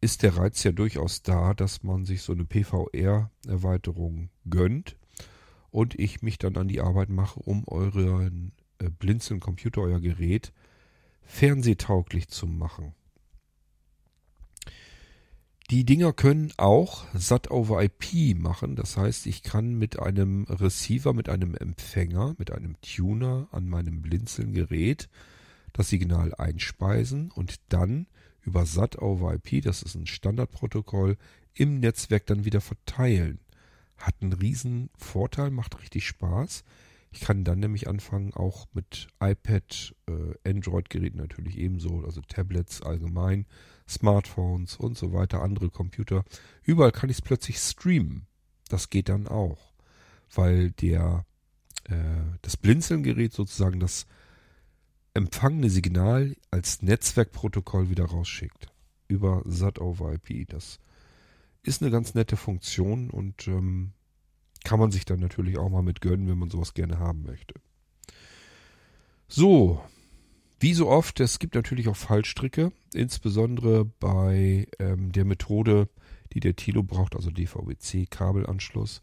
ist 0.01 0.24
der 0.24 0.36
Reiz 0.36 0.63
ja 0.63 0.72
durchaus 0.72 1.22
da, 1.22 1.53
dass 1.53 1.84
man 1.84 2.05
sich 2.05 2.24
so 2.24 2.34
eine 2.34 2.46
PVR-Erweiterung 2.46 4.29
gönnt 4.50 4.98
und 5.70 5.98
ich 6.00 6.24
mich 6.24 6.39
dann 6.39 6.58
an 6.58 6.67
die 6.67 6.81
Arbeit 6.81 7.10
mache, 7.10 7.39
um 7.39 7.67
euren 7.67 8.51
äh, 8.79 8.89
Blinzeln-Computer, 8.89 9.81
euer 9.81 10.01
Gerät, 10.01 10.51
fernsehtauglich 11.22 12.27
zu 12.27 12.48
machen. 12.48 12.93
Die 15.70 15.86
Dinger 15.86 16.12
können 16.12 16.51
auch 16.58 17.05
SAT 17.13 17.50
over 17.50 17.81
IP 17.81 18.36
machen. 18.38 18.75
Das 18.75 18.98
heißt, 18.98 19.25
ich 19.27 19.41
kann 19.41 19.75
mit 19.75 20.00
einem 20.00 20.43
Receiver, 20.43 21.13
mit 21.13 21.29
einem 21.29 21.55
Empfänger, 21.55 22.36
mit 22.38 22.51
einem 22.51 22.75
Tuner 22.81 23.48
an 23.51 23.70
meinem 23.70 24.01
Blinzeln-Gerät 24.01 25.08
das 25.72 25.88
Signal 25.88 26.36
einspeisen 26.36 27.31
und 27.31 27.62
dann 27.70 28.08
über 28.42 28.66
SAT 28.66 29.02
over 29.02 29.34
IP, 29.34 29.64
das 29.64 29.84
ist 29.84 29.96
ein 29.96 30.08
Standardprotokoll, 30.08 31.18
im 31.54 31.80
Netzwerk 31.80 32.26
dann 32.26 32.46
wieder 32.46 32.62
verteilen. 32.62 33.40
Hat 33.98 34.16
einen 34.22 34.34
riesen 34.34 34.90
Vorteil, 34.96 35.52
macht 35.52 35.80
richtig 35.82 36.08
Spaß. 36.08 36.64
Ich 37.12 37.20
kann 37.20 37.44
dann 37.44 37.60
nämlich 37.60 37.88
anfangen, 37.88 38.34
auch 38.34 38.68
mit 38.74 39.08
iPad, 39.20 39.94
äh, 40.08 40.50
Android-Geräten 40.50 41.18
natürlich 41.18 41.58
ebenso, 41.58 42.04
also 42.06 42.22
Tablets 42.22 42.82
allgemein, 42.82 43.46
Smartphones 43.88 44.78
und 44.78 44.98
so 44.98 45.12
weiter, 45.12 45.42
andere 45.42 45.70
Computer. 45.70 46.24
Überall 46.64 46.94
kann 46.94 47.10
ich 47.10 47.18
es 47.18 47.22
plötzlich 47.22 47.58
streamen. 47.58 48.28
Das 48.70 48.90
geht 48.90 49.10
dann 49.10 49.28
auch, 49.28 49.74
weil 50.34 50.72
der 50.72 51.26
äh, 51.86 51.96
das 52.42 52.56
Blinzeln-Gerät 52.56 53.34
sozusagen 53.34 53.82
das 53.82 54.08
empfangene 55.13 55.70
Signal 55.70 56.36
als 56.51 56.82
Netzwerkprotokoll 56.82 57.89
wieder 57.89 58.06
rausschickt. 58.06 58.68
Über 59.08 59.44
SAT 59.46 59.80
over 59.80 60.13
IP. 60.13 60.48
Das 60.50 60.80
ist 61.63 61.82
eine 61.82 61.91
ganz 61.91 62.13
nette 62.13 62.38
Funktion 62.38 63.10
und 63.10 63.48
ähm, 63.48 63.91
kann 64.63 64.80
man 64.80 64.91
sich 64.91 65.06
dann 65.06 65.20
natürlich 65.20 65.58
auch 65.58 65.70
mal 65.70 65.84
mit 65.84 66.01
gönnen, 66.01 66.27
wenn 66.27 66.38
man 66.38 66.50
sowas 66.50 66.74
gerne 66.74 67.00
haben 67.00 67.24
möchte. 67.24 67.56
So, 69.27 69.82
wie 70.60 70.74
so 70.74 70.88
oft, 70.89 71.20
es 71.20 71.39
gibt 71.39 71.56
natürlich 71.56 71.88
auch 71.88 71.96
Fallstricke, 71.96 72.72
insbesondere 72.94 73.86
bei 73.86 74.68
ähm, 74.80 75.12
der 75.12 75.25
Methode, 75.25 75.89
die 76.34 76.39
der 76.39 76.56
Tilo 76.56 76.84
braucht, 76.84 77.15
also 77.15 77.32
DVB-C-Kabelanschluss. 77.32 79.01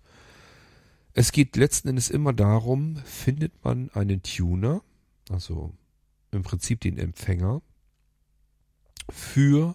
Es 1.14 1.32
geht 1.32 1.56
letzten 1.56 1.88
Endes 1.88 2.10
immer 2.10 2.32
darum, 2.32 2.96
findet 3.04 3.64
man 3.64 3.90
einen 3.90 4.22
Tuner, 4.22 4.82
also 5.30 5.72
im 6.30 6.42
Prinzip 6.42 6.80
den 6.80 6.99
Empfänger 6.99 7.62
für 9.11 9.75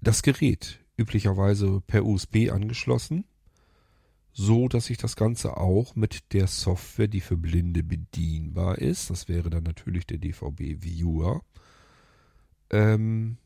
das 0.00 0.22
Gerät, 0.22 0.80
üblicherweise 0.96 1.80
per 1.86 2.04
USB 2.04 2.50
angeschlossen, 2.50 3.24
so 4.32 4.68
dass 4.68 4.90
ich 4.90 4.98
das 4.98 5.16
Ganze 5.16 5.56
auch 5.56 5.96
mit 5.96 6.32
der 6.32 6.46
Software, 6.46 7.08
die 7.08 7.20
für 7.20 7.36
Blinde 7.36 7.82
bedienbar 7.82 8.78
ist, 8.78 9.10
das 9.10 9.28
wäre 9.28 9.50
dann 9.50 9.64
natürlich 9.64 10.06
der 10.06 10.18
DVB 10.18 10.82
Viewer, 10.82 11.42
ähm, 12.70 13.38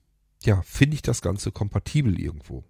ja, 0.42 0.60
finde 0.62 0.94
ich 0.94 1.02
das 1.02 1.22
Ganze 1.22 1.52
kompatibel 1.52 2.20
irgendwo. 2.20 2.64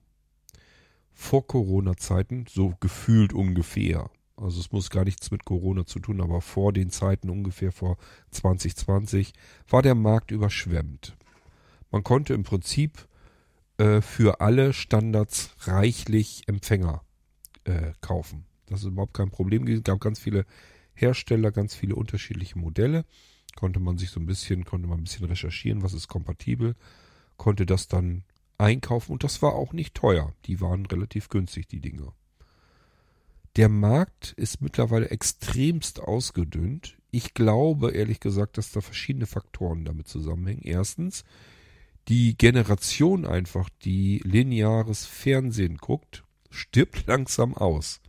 Vor 1.12 1.46
Corona-Zeiten, 1.46 2.46
so 2.48 2.74
gefühlt 2.80 3.32
ungefähr, 3.32 4.10
also 4.36 4.60
es 4.60 4.72
muss 4.72 4.90
gar 4.90 5.04
nichts 5.04 5.30
mit 5.30 5.44
Corona 5.44 5.86
zu 5.86 6.00
tun, 6.00 6.20
aber 6.20 6.40
vor 6.40 6.72
den 6.72 6.90
Zeiten 6.90 7.30
ungefähr 7.30 7.72
vor 7.72 7.96
2020 8.30 9.32
war 9.68 9.82
der 9.82 9.94
Markt 9.94 10.30
überschwemmt. 10.30 11.16
Man 11.90 12.02
konnte 12.02 12.34
im 12.34 12.42
Prinzip 12.42 13.06
äh, 13.78 14.00
für 14.00 14.40
alle 14.40 14.72
Standards 14.72 15.54
reichlich 15.60 16.42
Empfänger 16.48 17.02
äh, 17.64 17.92
kaufen. 18.00 18.46
Das 18.66 18.80
ist 18.80 18.86
überhaupt 18.86 19.14
kein 19.14 19.30
Problem. 19.30 19.66
Es 19.66 19.82
gab 19.84 20.00
ganz 20.00 20.18
viele 20.18 20.46
Hersteller, 20.94 21.52
ganz 21.52 21.74
viele 21.74 21.94
unterschiedliche 21.94 22.58
Modelle. 22.58 23.04
Konnte 23.56 23.78
man 23.78 23.98
sich 23.98 24.10
so 24.10 24.18
ein 24.18 24.26
bisschen, 24.26 24.64
konnte 24.64 24.88
man 24.88 24.98
ein 24.98 25.04
bisschen 25.04 25.26
recherchieren, 25.26 25.82
was 25.82 25.92
ist 25.92 26.08
kompatibel, 26.08 26.74
konnte 27.36 27.66
das 27.66 27.86
dann 27.86 28.24
einkaufen 28.58 29.12
und 29.12 29.22
das 29.22 29.42
war 29.42 29.54
auch 29.54 29.72
nicht 29.72 29.94
teuer. 29.94 30.32
Die 30.46 30.60
waren 30.60 30.86
relativ 30.86 31.28
günstig, 31.28 31.68
die 31.68 31.80
Dinge. 31.80 32.12
Der 33.56 33.68
Markt 33.68 34.32
ist 34.36 34.60
mittlerweile 34.62 35.10
extremst 35.10 36.00
ausgedünnt. 36.00 36.96
Ich 37.12 37.34
glaube 37.34 37.92
ehrlich 37.92 38.18
gesagt, 38.18 38.58
dass 38.58 38.72
da 38.72 38.80
verschiedene 38.80 39.26
Faktoren 39.26 39.84
damit 39.84 40.08
zusammenhängen. 40.08 40.62
Erstens, 40.64 41.24
die 42.08 42.36
Generation 42.36 43.24
einfach, 43.24 43.70
die 43.84 44.20
lineares 44.24 45.06
Fernsehen 45.06 45.76
guckt, 45.76 46.24
stirbt 46.50 47.06
langsam 47.06 47.54
aus. 47.54 48.00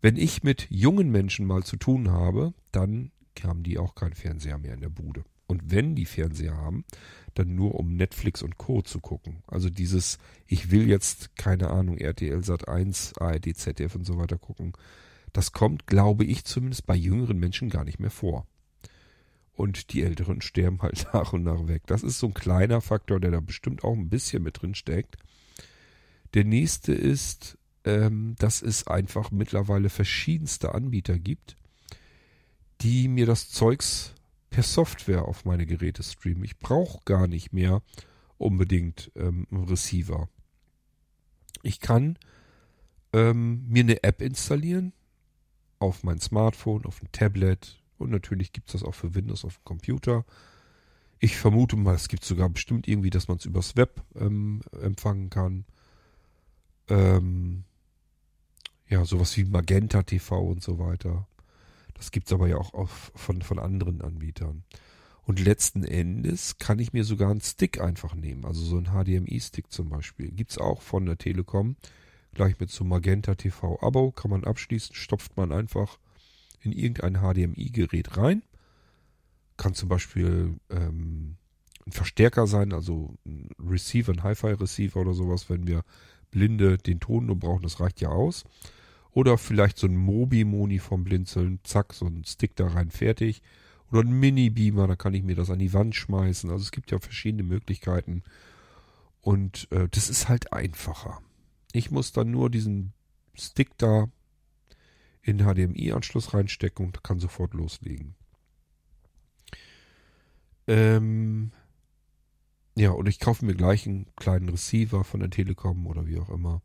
Wenn 0.00 0.16
ich 0.16 0.44
mit 0.44 0.68
jungen 0.70 1.10
Menschen 1.10 1.46
mal 1.46 1.64
zu 1.64 1.76
tun 1.76 2.10
habe, 2.10 2.54
dann 2.70 3.10
haben 3.42 3.64
die 3.64 3.78
auch 3.78 3.96
keinen 3.96 4.14
Fernseher 4.14 4.58
mehr 4.58 4.74
in 4.74 4.80
der 4.80 4.88
Bude. 4.88 5.24
Und 5.48 5.70
wenn 5.70 5.96
die 5.96 6.06
Fernseher 6.06 6.56
haben, 6.56 6.84
dann 7.34 7.54
nur 7.54 7.74
um 7.74 7.94
Netflix 7.96 8.42
und 8.42 8.58
Co. 8.58 8.82
zu 8.82 9.00
gucken. 9.00 9.42
Also 9.46 9.70
dieses, 9.70 10.18
ich 10.46 10.70
will 10.70 10.88
jetzt, 10.88 11.36
keine 11.36 11.70
Ahnung, 11.70 11.98
RTL 11.98 12.44
Sat 12.44 12.68
1, 12.68 13.14
ARD, 13.18 13.56
ZDF 13.56 13.94
und 13.94 14.04
so 14.04 14.18
weiter 14.18 14.38
gucken, 14.38 14.72
das 15.32 15.52
kommt, 15.52 15.86
glaube 15.86 16.24
ich, 16.24 16.44
zumindest 16.44 16.86
bei 16.86 16.94
jüngeren 16.94 17.38
Menschen 17.38 17.70
gar 17.70 17.84
nicht 17.84 17.98
mehr 17.98 18.10
vor. 18.10 18.46
Und 19.54 19.92
die 19.92 20.02
Älteren 20.02 20.40
sterben 20.40 20.80
halt 20.82 21.08
nach 21.12 21.32
und 21.32 21.42
nach 21.42 21.66
weg. 21.66 21.82
Das 21.86 22.02
ist 22.02 22.18
so 22.18 22.28
ein 22.28 22.34
kleiner 22.34 22.80
Faktor, 22.80 23.20
der 23.20 23.30
da 23.30 23.40
bestimmt 23.40 23.84
auch 23.84 23.94
ein 23.94 24.08
bisschen 24.08 24.42
mit 24.42 24.60
drin 24.60 24.74
steckt. 24.74 25.16
Der 26.34 26.44
nächste 26.44 26.92
ist, 26.92 27.58
ähm, 27.84 28.34
dass 28.38 28.62
es 28.62 28.86
einfach 28.86 29.30
mittlerweile 29.30 29.90
verschiedenste 29.90 30.74
Anbieter 30.74 31.18
gibt, 31.18 31.56
die 32.80 33.08
mir 33.08 33.26
das 33.26 33.48
Zeugs 33.50 34.14
per 34.52 34.62
Software 34.62 35.24
auf 35.26 35.44
meine 35.46 35.66
Geräte 35.66 36.02
streamen. 36.02 36.44
Ich 36.44 36.58
brauche 36.58 37.00
gar 37.06 37.26
nicht 37.26 37.52
mehr 37.52 37.82
unbedingt 38.38 39.10
ähm, 39.16 39.46
einen 39.50 39.64
Receiver. 39.64 40.28
Ich 41.62 41.80
kann 41.80 42.18
ähm, 43.14 43.66
mir 43.68 43.82
eine 43.82 44.04
App 44.04 44.20
installieren 44.20 44.92
auf 45.78 46.04
mein 46.04 46.20
Smartphone, 46.20 46.84
auf 46.84 47.02
ein 47.02 47.10
Tablet 47.12 47.82
und 47.98 48.10
natürlich 48.10 48.52
gibt 48.52 48.68
es 48.68 48.74
das 48.74 48.82
auch 48.84 48.94
für 48.94 49.14
Windows 49.14 49.44
auf 49.44 49.56
dem 49.56 49.64
Computer. 49.64 50.24
Ich 51.18 51.36
vermute 51.36 51.76
mal, 51.76 51.94
es 51.94 52.08
gibt 52.08 52.24
sogar 52.24 52.48
bestimmt 52.50 52.86
irgendwie, 52.88 53.10
dass 53.10 53.28
man 53.28 53.38
es 53.38 53.46
übers 53.46 53.76
Web 53.76 54.02
ähm, 54.16 54.60
empfangen 54.82 55.30
kann. 55.30 55.64
Ähm, 56.88 57.64
Ja, 58.88 59.04
sowas 59.06 59.36
wie 59.38 59.44
Magenta 59.44 60.02
TV 60.02 60.38
und 60.40 60.62
so 60.62 60.78
weiter. 60.78 61.26
Das 62.02 62.10
gibt's 62.10 62.32
aber 62.32 62.48
ja 62.48 62.56
auch 62.56 62.74
auf, 62.74 63.12
von, 63.14 63.42
von 63.42 63.60
anderen 63.60 64.00
Anbietern. 64.00 64.64
Und 65.22 65.38
letzten 65.38 65.84
Endes 65.84 66.58
kann 66.58 66.80
ich 66.80 66.92
mir 66.92 67.04
sogar 67.04 67.30
einen 67.30 67.40
Stick 67.40 67.80
einfach 67.80 68.16
nehmen. 68.16 68.44
Also 68.44 68.60
so 68.64 68.76
einen 68.76 68.86
HDMI-Stick 68.86 69.70
zum 69.70 69.88
Beispiel. 69.88 70.32
Gibt's 70.32 70.58
auch 70.58 70.82
von 70.82 71.06
der 71.06 71.16
Telekom. 71.16 71.76
Gleich 72.34 72.58
mit 72.58 72.70
so 72.70 72.82
Magenta 72.82 73.36
TV 73.36 73.80
Abo 73.80 74.10
kann 74.10 74.32
man 74.32 74.42
abschließen, 74.42 74.96
stopft 74.96 75.36
man 75.36 75.52
einfach 75.52 76.00
in 76.60 76.72
irgendein 76.72 77.22
HDMI-Gerät 77.22 78.16
rein. 78.16 78.42
Kann 79.56 79.74
zum 79.74 79.88
Beispiel 79.88 80.58
ähm, 80.70 81.36
ein 81.86 81.92
Verstärker 81.92 82.48
sein, 82.48 82.72
also 82.72 83.14
ein 83.24 83.48
Receiver, 83.64 84.10
ein 84.10 84.24
Hi-Fi-Receiver 84.24 84.96
oder 84.96 85.14
sowas, 85.14 85.48
wenn 85.48 85.68
wir 85.68 85.84
Blinde 86.32 86.78
den 86.78 86.98
Ton 86.98 87.26
nur 87.26 87.38
brauchen, 87.38 87.62
das 87.62 87.78
reicht 87.78 88.00
ja 88.00 88.08
aus. 88.08 88.42
Oder 89.14 89.36
vielleicht 89.36 89.78
so 89.78 89.86
ein 89.86 89.96
Mobi-Moni 89.96 90.78
vom 90.78 91.04
Blinzeln, 91.04 91.60
zack, 91.64 91.92
so 91.92 92.06
ein 92.06 92.24
Stick 92.24 92.56
da 92.56 92.68
rein, 92.68 92.90
fertig. 92.90 93.42
Oder 93.90 94.00
ein 94.00 94.18
Mini-Beamer, 94.18 94.86
da 94.86 94.96
kann 94.96 95.12
ich 95.12 95.22
mir 95.22 95.36
das 95.36 95.50
an 95.50 95.58
die 95.58 95.74
Wand 95.74 95.94
schmeißen. 95.94 96.50
Also 96.50 96.62
es 96.62 96.72
gibt 96.72 96.90
ja 96.90 96.98
verschiedene 96.98 97.42
Möglichkeiten. 97.42 98.22
Und 99.20 99.70
äh, 99.70 99.86
das 99.90 100.08
ist 100.08 100.28
halt 100.28 100.52
einfacher. 100.54 101.20
Ich 101.72 101.90
muss 101.90 102.12
dann 102.12 102.30
nur 102.30 102.48
diesen 102.48 102.94
Stick 103.34 103.76
da 103.76 104.08
in 105.20 105.38
HDMI-Anschluss 105.38 106.32
reinstecken 106.32 106.86
und 106.86 107.04
kann 107.04 107.20
sofort 107.20 107.52
loslegen. 107.52 108.14
Ähm, 110.66 111.52
ja, 112.74 112.90
und 112.92 113.08
ich 113.08 113.20
kaufe 113.20 113.44
mir 113.44 113.54
gleich 113.54 113.86
einen 113.86 114.06
kleinen 114.16 114.48
Receiver 114.48 115.04
von 115.04 115.20
der 115.20 115.30
Telekom 115.30 115.86
oder 115.86 116.06
wie 116.06 116.18
auch 116.18 116.30
immer. 116.30 116.62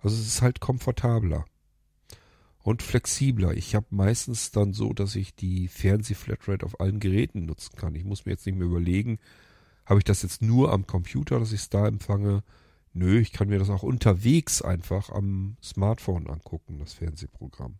Also 0.00 0.16
es 0.16 0.26
ist 0.26 0.42
halt 0.42 0.60
komfortabler 0.60 1.44
und 2.66 2.82
flexibler. 2.82 3.54
Ich 3.54 3.76
habe 3.76 3.86
meistens 3.90 4.50
dann 4.50 4.72
so, 4.72 4.92
dass 4.92 5.14
ich 5.14 5.36
die 5.36 5.68
Fernsehflatrate 5.68 6.66
auf 6.66 6.80
allen 6.80 6.98
Geräten 6.98 7.46
nutzen 7.46 7.76
kann. 7.76 7.94
Ich 7.94 8.04
muss 8.04 8.26
mir 8.26 8.32
jetzt 8.32 8.44
nicht 8.44 8.58
mehr 8.58 8.66
überlegen, 8.66 9.20
habe 9.84 10.00
ich 10.00 10.04
das 10.04 10.22
jetzt 10.22 10.42
nur 10.42 10.72
am 10.72 10.84
Computer, 10.84 11.38
dass 11.38 11.52
ich 11.52 11.60
es 11.60 11.68
da 11.68 11.86
empfange? 11.86 12.42
Nö, 12.92 13.20
ich 13.20 13.32
kann 13.32 13.50
mir 13.50 13.60
das 13.60 13.70
auch 13.70 13.84
unterwegs 13.84 14.62
einfach 14.62 15.10
am 15.10 15.56
Smartphone 15.62 16.26
angucken, 16.26 16.80
das 16.80 16.94
Fernsehprogramm. 16.94 17.76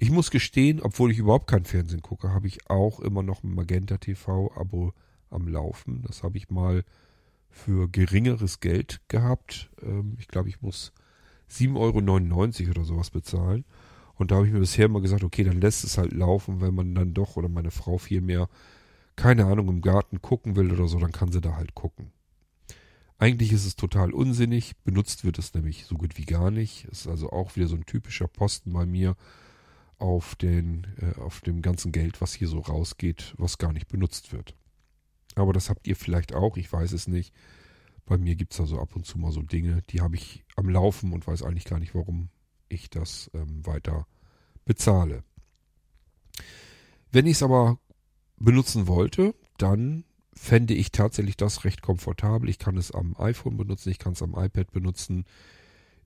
Ich 0.00 0.10
muss 0.10 0.32
gestehen, 0.32 0.80
obwohl 0.80 1.12
ich 1.12 1.18
überhaupt 1.18 1.46
kein 1.46 1.64
Fernsehen 1.64 2.02
gucke, 2.02 2.32
habe 2.32 2.48
ich 2.48 2.68
auch 2.68 2.98
immer 2.98 3.22
noch 3.22 3.44
ein 3.44 3.54
Magenta 3.54 3.98
TV 3.98 4.50
Abo 4.56 4.92
am 5.30 5.46
Laufen. 5.46 6.02
Das 6.02 6.24
habe 6.24 6.36
ich 6.36 6.50
mal 6.50 6.82
für 7.48 7.88
geringeres 7.88 8.58
Geld 8.58 9.02
gehabt. 9.06 9.70
Ähm, 9.80 10.16
ich 10.18 10.26
glaube, 10.26 10.48
ich 10.48 10.62
muss 10.62 10.92
7,99 11.52 12.62
Euro 12.62 12.70
oder 12.70 12.84
sowas 12.84 13.10
bezahlen. 13.10 13.64
Und 14.14 14.30
da 14.30 14.36
habe 14.36 14.46
ich 14.46 14.52
mir 14.52 14.60
bisher 14.60 14.86
immer 14.86 15.00
gesagt, 15.00 15.24
okay, 15.24 15.44
dann 15.44 15.60
lässt 15.60 15.84
es 15.84 15.98
halt 15.98 16.12
laufen, 16.12 16.60
wenn 16.60 16.74
man 16.74 16.94
dann 16.94 17.14
doch 17.14 17.36
oder 17.36 17.48
meine 17.48 17.70
Frau 17.70 17.98
viel 17.98 18.20
mehr, 18.20 18.48
keine 19.16 19.46
Ahnung, 19.46 19.68
im 19.68 19.80
Garten 19.82 20.22
gucken 20.22 20.56
will 20.56 20.72
oder 20.72 20.88
so, 20.88 20.98
dann 20.98 21.12
kann 21.12 21.32
sie 21.32 21.40
da 21.40 21.56
halt 21.56 21.74
gucken. 21.74 22.12
Eigentlich 23.18 23.52
ist 23.52 23.66
es 23.66 23.76
total 23.76 24.12
unsinnig, 24.12 24.76
benutzt 24.84 25.24
wird 25.24 25.38
es 25.38 25.54
nämlich 25.54 25.84
so 25.86 25.96
gut 25.96 26.18
wie 26.18 26.24
gar 26.24 26.50
nicht. 26.50 26.86
Ist 26.86 27.06
also 27.06 27.30
auch 27.30 27.54
wieder 27.54 27.68
so 27.68 27.76
ein 27.76 27.86
typischer 27.86 28.26
Posten 28.26 28.72
bei 28.72 28.84
mir 28.84 29.16
auf, 29.98 30.34
den, 30.34 30.88
äh, 31.00 31.20
auf 31.20 31.40
dem 31.40 31.62
ganzen 31.62 31.92
Geld, 31.92 32.20
was 32.20 32.34
hier 32.34 32.48
so 32.48 32.58
rausgeht, 32.58 33.34
was 33.38 33.58
gar 33.58 33.72
nicht 33.72 33.86
benutzt 33.86 34.32
wird. 34.32 34.56
Aber 35.36 35.52
das 35.52 35.70
habt 35.70 35.86
ihr 35.86 35.96
vielleicht 35.96 36.34
auch, 36.34 36.56
ich 36.56 36.72
weiß 36.72 36.92
es 36.92 37.06
nicht. 37.06 37.32
Bei 38.12 38.18
mir 38.18 38.34
gibt 38.34 38.52
es 38.52 38.58
da 38.58 38.66
so 38.66 38.78
ab 38.78 38.94
und 38.94 39.06
zu 39.06 39.18
mal 39.18 39.32
so 39.32 39.40
Dinge, 39.40 39.80
die 39.88 40.02
habe 40.02 40.16
ich 40.16 40.44
am 40.54 40.68
Laufen 40.68 41.14
und 41.14 41.26
weiß 41.26 41.42
eigentlich 41.42 41.64
gar 41.64 41.78
nicht, 41.78 41.94
warum 41.94 42.28
ich 42.68 42.90
das 42.90 43.30
ähm, 43.32 43.64
weiter 43.64 44.06
bezahle. 44.66 45.24
Wenn 47.10 47.26
ich 47.26 47.36
es 47.36 47.42
aber 47.42 47.78
benutzen 48.36 48.86
wollte, 48.86 49.34
dann 49.56 50.04
fände 50.34 50.74
ich 50.74 50.92
tatsächlich 50.92 51.38
das 51.38 51.64
recht 51.64 51.80
komfortabel. 51.80 52.50
Ich 52.50 52.58
kann 52.58 52.76
es 52.76 52.92
am 52.92 53.16
iPhone 53.18 53.56
benutzen, 53.56 53.88
ich 53.88 53.98
kann 53.98 54.12
es 54.12 54.22
am 54.22 54.34
iPad 54.36 54.70
benutzen. 54.72 55.24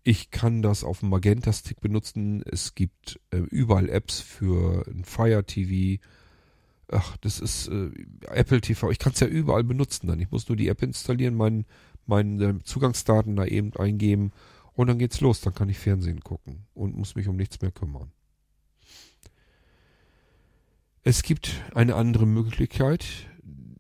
Ich 0.05 0.31
kann 0.31 0.63
das 0.63 0.85
auf 0.85 1.01
dem 1.01 1.09
Magenta 1.09 1.53
Stick 1.53 1.81
benutzen. 1.81 2.45
Es 2.45 2.77
gibt 2.77 3.19
äh, 3.33 3.39
überall 3.39 3.89
Apps 3.89 4.21
für 4.21 4.87
ein 4.87 5.03
Fire 5.03 5.45
TV. 5.45 6.01
Ach, 6.87 7.17
das 7.17 7.41
ist 7.41 7.67
äh, 7.67 7.91
Apple 8.29 8.61
TV. 8.61 8.93
Ich 8.93 9.01
kann 9.01 9.13
es 9.13 9.19
ja 9.19 9.27
überall 9.27 9.65
benutzen 9.65 10.07
dann. 10.07 10.21
Ich 10.21 10.31
muss 10.31 10.49
nur 10.49 10.55
die 10.55 10.69
App 10.69 10.83
installieren, 10.83 11.35
mein, 11.35 11.67
äh, 12.09 12.63
Zugangsdaten 12.63 13.37
da 13.37 13.45
eben 13.45 13.75
eingeben 13.77 14.33
und 14.75 14.89
dann 14.89 14.99
geht's 14.99 15.21
los. 15.21 15.41
Dann 15.41 15.55
kann 15.55 15.69
ich 15.69 15.79
Fernsehen 15.79 16.21
gucken 16.21 16.67
und 16.75 16.97
muss 16.97 17.15
mich 17.15 17.29
um 17.29 17.37
nichts 17.37 17.61
mehr 17.61 17.71
kümmern. 17.71 18.13
Es 21.03 21.23
gibt 21.23 21.63
eine 21.75 21.95
andere 21.95 22.27
Möglichkeit, 22.27 23.07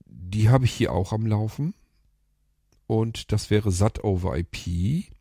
die 0.04 0.48
habe 0.48 0.64
ich 0.64 0.72
hier 0.72 0.92
auch 0.92 1.12
am 1.12 1.26
Laufen. 1.26 1.74
Und 2.86 3.32
das 3.32 3.50
wäre 3.50 3.72
SAT 3.72 4.04
over 4.04 4.38
IP. 4.38 5.12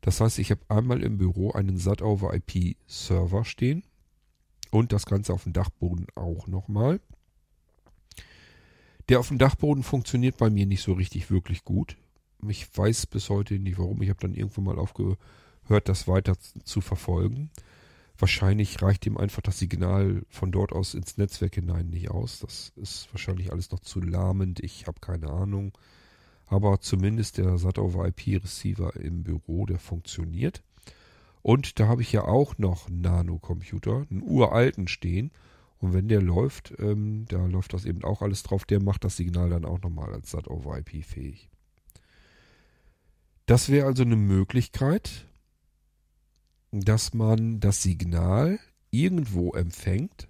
Das 0.00 0.20
heißt, 0.20 0.38
ich 0.38 0.50
habe 0.50 0.62
einmal 0.68 1.02
im 1.02 1.18
Büro 1.18 1.50
einen 1.52 1.76
SAT 1.76 2.02
over 2.02 2.32
IP 2.34 2.76
Server 2.86 3.44
stehen 3.44 3.82
und 4.70 4.92
das 4.92 5.06
Ganze 5.06 5.32
auf 5.32 5.42
dem 5.42 5.52
Dachboden 5.52 6.06
auch 6.14 6.46
nochmal. 6.46 7.00
Der 9.08 9.20
auf 9.20 9.28
dem 9.28 9.38
Dachboden 9.38 9.82
funktioniert 9.82 10.36
bei 10.36 10.50
mir 10.50 10.66
nicht 10.66 10.82
so 10.82 10.92
richtig 10.92 11.30
wirklich 11.30 11.64
gut. 11.64 11.96
Ich 12.46 12.68
weiß 12.76 13.06
bis 13.06 13.30
heute 13.30 13.58
nicht 13.58 13.78
warum. 13.78 14.02
Ich 14.02 14.10
habe 14.10 14.20
dann 14.20 14.34
irgendwo 14.34 14.60
mal 14.60 14.78
aufgehört, 14.78 15.18
das 15.84 16.06
weiter 16.06 16.36
zu 16.64 16.80
verfolgen. 16.80 17.50
Wahrscheinlich 18.18 18.82
reicht 18.82 19.06
ihm 19.06 19.16
einfach 19.16 19.42
das 19.42 19.58
Signal 19.58 20.22
von 20.28 20.50
dort 20.50 20.72
aus 20.72 20.94
ins 20.94 21.18
Netzwerk 21.18 21.54
hinein 21.54 21.88
nicht 21.88 22.10
aus. 22.10 22.40
Das 22.40 22.72
ist 22.76 23.08
wahrscheinlich 23.12 23.52
alles 23.52 23.70
noch 23.70 23.80
zu 23.80 24.00
lahmend. 24.00 24.60
Ich 24.60 24.86
habe 24.86 25.00
keine 25.00 25.30
Ahnung. 25.30 25.72
Aber 26.46 26.80
zumindest 26.80 27.38
der 27.38 27.58
SAT-over-IP-Receiver 27.58 28.96
im 28.96 29.22
Büro, 29.22 29.66
der 29.66 29.78
funktioniert. 29.78 30.62
Und 31.42 31.78
da 31.78 31.86
habe 31.86 32.02
ich 32.02 32.10
ja 32.10 32.24
auch 32.24 32.58
noch 32.58 32.88
einen 32.88 33.02
Nano-Computer, 33.02 34.06
einen 34.10 34.22
uralten 34.22 34.88
stehen. 34.88 35.30
Und 35.78 35.92
wenn 35.92 36.08
der 36.08 36.20
läuft, 36.20 36.74
ähm, 36.78 37.26
da 37.28 37.46
läuft 37.46 37.72
das 37.72 37.84
eben 37.84 38.02
auch 38.02 38.22
alles 38.22 38.42
drauf. 38.42 38.64
Der 38.64 38.82
macht 38.82 39.04
das 39.04 39.16
Signal 39.16 39.50
dann 39.50 39.64
auch 39.64 39.80
nochmal 39.80 40.12
als 40.12 40.30
SAT-over-IP 40.32 41.04
fähig. 41.04 41.48
Das 43.48 43.70
wäre 43.70 43.86
also 43.86 44.02
eine 44.02 44.16
Möglichkeit, 44.16 45.26
dass 46.70 47.14
man 47.14 47.60
das 47.60 47.82
Signal 47.82 48.58
irgendwo 48.90 49.52
empfängt 49.52 50.28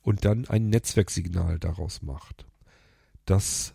und 0.00 0.24
dann 0.24 0.46
ein 0.46 0.70
Netzwerksignal 0.70 1.58
daraus 1.58 2.00
macht. 2.00 2.46
Das 3.26 3.74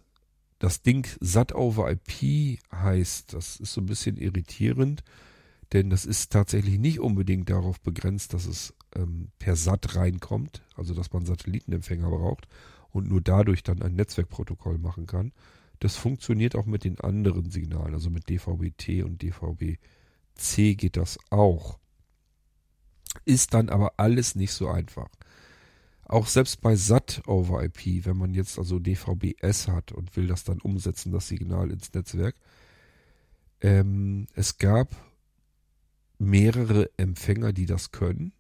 das 0.58 0.82
Ding 0.82 1.08
SAT 1.20 1.54
over 1.54 1.92
IP 1.92 2.60
heißt, 2.72 3.34
das 3.34 3.58
ist 3.58 3.74
so 3.74 3.82
ein 3.82 3.86
bisschen 3.86 4.18
irritierend, 4.18 5.04
denn 5.72 5.92
das 5.92 6.06
ist 6.06 6.32
tatsächlich 6.32 6.80
nicht 6.80 7.00
unbedingt 7.00 7.52
darauf 7.52 7.80
begrenzt, 7.80 8.34
dass 8.34 8.48
es 8.48 8.74
ähm, 8.96 9.28
per 9.38 9.56
SAT 9.56 9.96
reinkommt, 9.96 10.64
also 10.76 10.96
dass 10.96 11.14
man 11.14 11.28
Satellitenempfänger 11.28 12.10
braucht 12.10 12.48
und 12.90 13.08
nur 13.08 13.22
dadurch 13.22 13.62
dann 13.62 13.84
ein 13.84 13.94
Netzwerkprotokoll 13.94 14.80
machen 14.80 15.06
kann. 15.06 15.32
Das 15.84 15.98
funktioniert 15.98 16.56
auch 16.56 16.66
mit 16.66 16.86
den 16.86 16.98
anderen 17.02 17.50
Signalen, 17.50 17.94
also 17.94 18.10
mit 18.10 18.30
DVB-T 18.30 19.04
und 19.04 19.22
DVB-C 19.22 20.76
geht 20.76 20.96
das 20.96 21.20
auch. 21.30 21.78
Ist 23.26 23.54
dann 23.54 23.68
aber 23.68 23.92
alles 23.98 24.36
nicht 24.36 24.54
so 24.54 24.70
einfach. 24.70 25.10
Auch 26.06 26.28
selbst 26.28 26.62
bei 26.62 26.78
SAT 26.78 27.24
over 27.28 27.66
IP, 27.66 28.06
wenn 28.06 28.16
man 28.16 28.34
jetzt 28.34 28.58
also 28.58 28.80
DVB-S 28.80 29.68
hat 29.68 29.92
und 29.92 30.16
will 30.16 30.28
das 30.28 30.46
dann 30.46 30.62
umsetzen, 30.62 31.12
das 31.12 31.28
Signal 31.28 31.70
ins 31.70 31.94
Netzwerk, 31.94 32.38
ähm, 33.60 34.28
es 34.36 34.60
gab 34.60 34.96
mehrere 36.18 36.92
Empfänger, 36.96 37.52
die 37.52 37.66
das 37.66 37.92
können. 37.92 38.32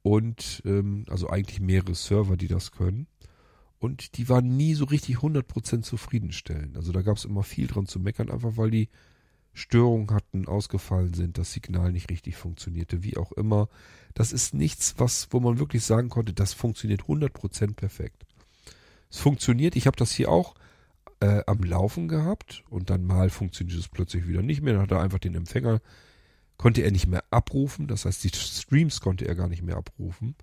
Und 0.00 0.62
ähm, 0.64 1.04
also 1.10 1.28
eigentlich 1.28 1.60
mehrere 1.60 1.94
Server, 1.94 2.38
die 2.38 2.48
das 2.48 2.72
können. 2.72 3.08
Und 3.84 4.16
die 4.16 4.30
waren 4.30 4.56
nie 4.56 4.72
so 4.72 4.86
richtig 4.86 5.18
100% 5.18 5.82
zufriedenstellend. 5.82 6.78
Also 6.78 6.90
da 6.90 7.02
gab 7.02 7.18
es 7.18 7.26
immer 7.26 7.42
viel 7.42 7.66
dran 7.66 7.84
zu 7.84 8.00
meckern, 8.00 8.30
einfach 8.30 8.56
weil 8.56 8.70
die 8.70 8.88
Störungen 9.52 10.10
hatten, 10.10 10.48
ausgefallen 10.48 11.12
sind, 11.12 11.36
das 11.36 11.52
Signal 11.52 11.92
nicht 11.92 12.10
richtig 12.10 12.34
funktionierte, 12.34 13.02
wie 13.02 13.18
auch 13.18 13.30
immer. 13.32 13.68
Das 14.14 14.32
ist 14.32 14.54
nichts, 14.54 14.94
was, 14.96 15.28
wo 15.32 15.38
man 15.38 15.58
wirklich 15.58 15.84
sagen 15.84 16.08
konnte, 16.08 16.32
das 16.32 16.54
funktioniert 16.54 17.02
100% 17.02 17.74
perfekt. 17.74 18.24
Es 19.10 19.18
funktioniert, 19.20 19.76
ich 19.76 19.86
habe 19.86 19.98
das 19.98 20.12
hier 20.12 20.30
auch 20.30 20.54
äh, 21.20 21.42
am 21.46 21.62
Laufen 21.62 22.08
gehabt 22.08 22.64
und 22.70 22.88
dann 22.88 23.04
mal 23.04 23.28
funktioniert 23.28 23.78
es 23.78 23.88
plötzlich 23.88 24.26
wieder 24.26 24.40
nicht 24.40 24.62
mehr. 24.62 24.72
Dann 24.72 24.82
hat 24.84 24.92
er 24.92 25.02
einfach 25.02 25.18
den 25.18 25.34
Empfänger, 25.34 25.82
konnte 26.56 26.80
er 26.80 26.90
nicht 26.90 27.06
mehr 27.06 27.24
abrufen, 27.30 27.86
das 27.86 28.06
heißt, 28.06 28.24
die 28.24 28.30
Streams 28.34 29.02
konnte 29.02 29.28
er 29.28 29.34
gar 29.34 29.48
nicht 29.48 29.62
mehr 29.62 29.76
abrufen. 29.76 30.36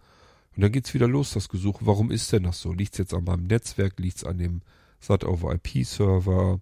Und 0.56 0.64
dann 0.64 0.72
geht's 0.72 0.94
wieder 0.94 1.08
los, 1.08 1.32
das 1.32 1.50
Gesuch, 1.50 1.82
warum 1.84 2.12
ist 2.12 2.32
denn 2.34 2.44
das 2.44 2.60
so? 2.60 2.74
Liegt's 2.74 2.98
jetzt 2.98 3.14
an 3.14 3.24
meinem 3.24 3.48
Netzwerk, 3.48 4.00
liegt's 4.00 4.24
an 4.24 4.38
dem 4.38 4.62
SAT-over-IP-Server? 5.00 6.60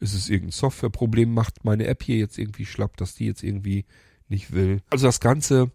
Ist 0.00 0.14
es 0.14 0.28
irgendein 0.28 0.52
Softwareproblem? 0.52 1.32
Macht 1.32 1.64
meine 1.64 1.86
App 1.86 2.02
hier 2.02 2.16
jetzt 2.16 2.38
irgendwie 2.38 2.66
schlapp, 2.66 2.96
dass 2.96 3.14
die 3.14 3.26
jetzt 3.26 3.42
irgendwie 3.42 3.84
nicht 4.28 4.52
will. 4.52 4.82
Also 4.90 5.06
das 5.06 5.20
Ganze 5.20 5.70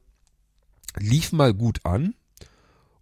lief 0.98 1.32
mal 1.32 1.54
gut 1.54 1.86
an 1.86 2.16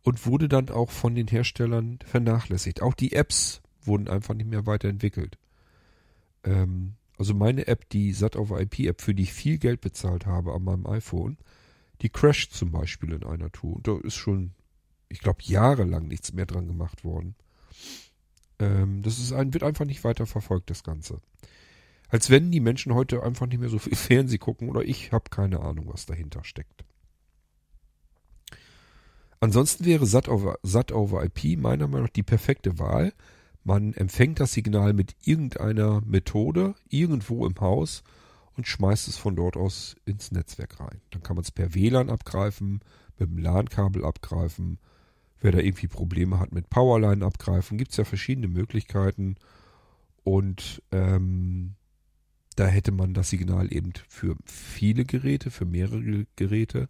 und 0.04 0.26
wurde 0.26 0.50
dann 0.50 0.70
auch 0.70 0.92
von 0.92 1.16
den 1.16 1.28
Herstellern 1.28 2.00
vernachlässigt. 2.06 2.82
Auch 2.82 2.94
die 2.94 3.13
Apps 3.13 3.62
wurden 3.84 4.08
einfach 4.08 4.34
nicht 4.34 4.50
mehr 4.50 4.66
weiterentwickelt. 4.66 5.38
Ähm, 6.44 6.96
also 7.18 7.34
meine 7.34 7.68
App, 7.68 7.89
die 7.89 8.12
SAT 8.12 8.36
over 8.36 8.60
IP 8.60 8.80
App, 8.82 9.02
für 9.02 9.16
die 9.16 9.24
ich 9.24 9.34
viel 9.34 9.58
Geld 9.58 9.82
bezahlt 9.82 10.26
habe 10.26 10.54
an 10.54 10.63
meinem 10.63 10.88
iPhone, 10.88 11.38
die 12.04 12.10
crasht 12.10 12.54
zum 12.54 12.72
Beispiel 12.72 13.13
in 13.13 13.24
einer 13.24 13.52
Tour. 13.52 13.78
Und 13.78 13.88
da 13.88 13.98
ist 13.98 14.16
schon, 14.16 14.52
ich 15.08 15.20
glaube, 15.20 15.39
jahrelang 15.44 16.08
nichts 16.08 16.34
mehr 16.34 16.46
dran 16.46 16.68
gemacht 16.68 17.04
worden. 17.06 17.36
Ähm, 18.60 19.02
das 19.02 19.20
ist 19.20 19.32
ein, 19.32 19.54
wird 19.54 19.63
einfach 19.63 19.86
nicht 19.86 20.04
weiter 20.04 20.26
verfolgt, 20.26 20.70
das 20.70 20.84
Ganze. 20.84 21.22
Als 22.10 22.30
wenn 22.30 22.52
die 22.52 22.60
Menschen 22.60 22.94
heute 22.94 23.24
einfach 23.24 23.48
nicht 23.48 23.60
mehr 23.60 23.70
so 23.70 23.80
viel 23.80 23.96
Fernsehen 23.96 24.39
gucken 24.39 24.70
oder 24.70 24.84
ich 24.84 25.13
habe 25.13 25.30
keine 25.30 25.62
Ahnung, 25.62 25.88
was 25.88 26.06
dahinter 26.06 26.44
steckt. 26.44 26.84
Ansonsten 29.39 29.86
wäre 29.86 30.06
SAT 30.06 30.30
over, 30.30 30.60
SAT 30.62 30.92
over 30.92 31.24
IP 31.24 31.58
meiner 31.58 31.88
Meinung 31.88 32.06
nach 32.06 32.13
die 32.13 32.24
perfekte 32.24 32.80
Wahl. 32.80 33.13
Man 33.63 33.94
empfängt 33.94 34.42
das 34.42 34.54
Signal 34.54 34.94
mit 34.94 35.16
irgendeiner 35.24 36.02
Methode 36.06 36.76
irgendwo 36.89 37.46
im 37.46 37.60
Haus 37.60 38.04
und 38.56 38.68
schmeißt 38.68 39.08
es 39.08 39.18
von 39.18 39.36
dort 39.36 39.58
aus 39.58 39.96
ins 40.06 40.32
Netzwerk 40.32 40.80
rein. 40.80 41.02
Dann 41.12 41.24
kann 41.24 41.36
man 41.36 41.44
es 41.44 41.52
per 41.52 41.74
WLAN 41.74 42.10
abgreifen, 42.10 42.82
mit 43.18 43.30
dem 43.30 43.38
LAN-Kabel 43.38 44.06
abgreifen 44.06 44.80
Wer 45.44 45.52
da 45.52 45.60
irgendwie 45.60 45.88
Probleme 45.88 46.39
hat 46.39 46.54
mit 46.54 46.70
Powerline 46.70 47.26
abgreifen, 47.26 47.78
gibt 47.78 47.92
es 47.92 47.98
ja 47.98 48.06
verschiedene 48.06 48.48
Möglichkeiten. 48.48 49.36
Und 50.24 50.82
ähm, 50.94 51.76
da 52.56 52.66
hätte 52.66 52.94
man 52.94 53.13
das 53.13 53.30
Signal 53.30 53.74
eben 53.74 53.92
für 54.08 54.38
viele 54.46 55.04
Geräte, 55.04 55.52
für 55.52 55.66
mehrere 55.66 56.26
Geräte. 56.38 56.88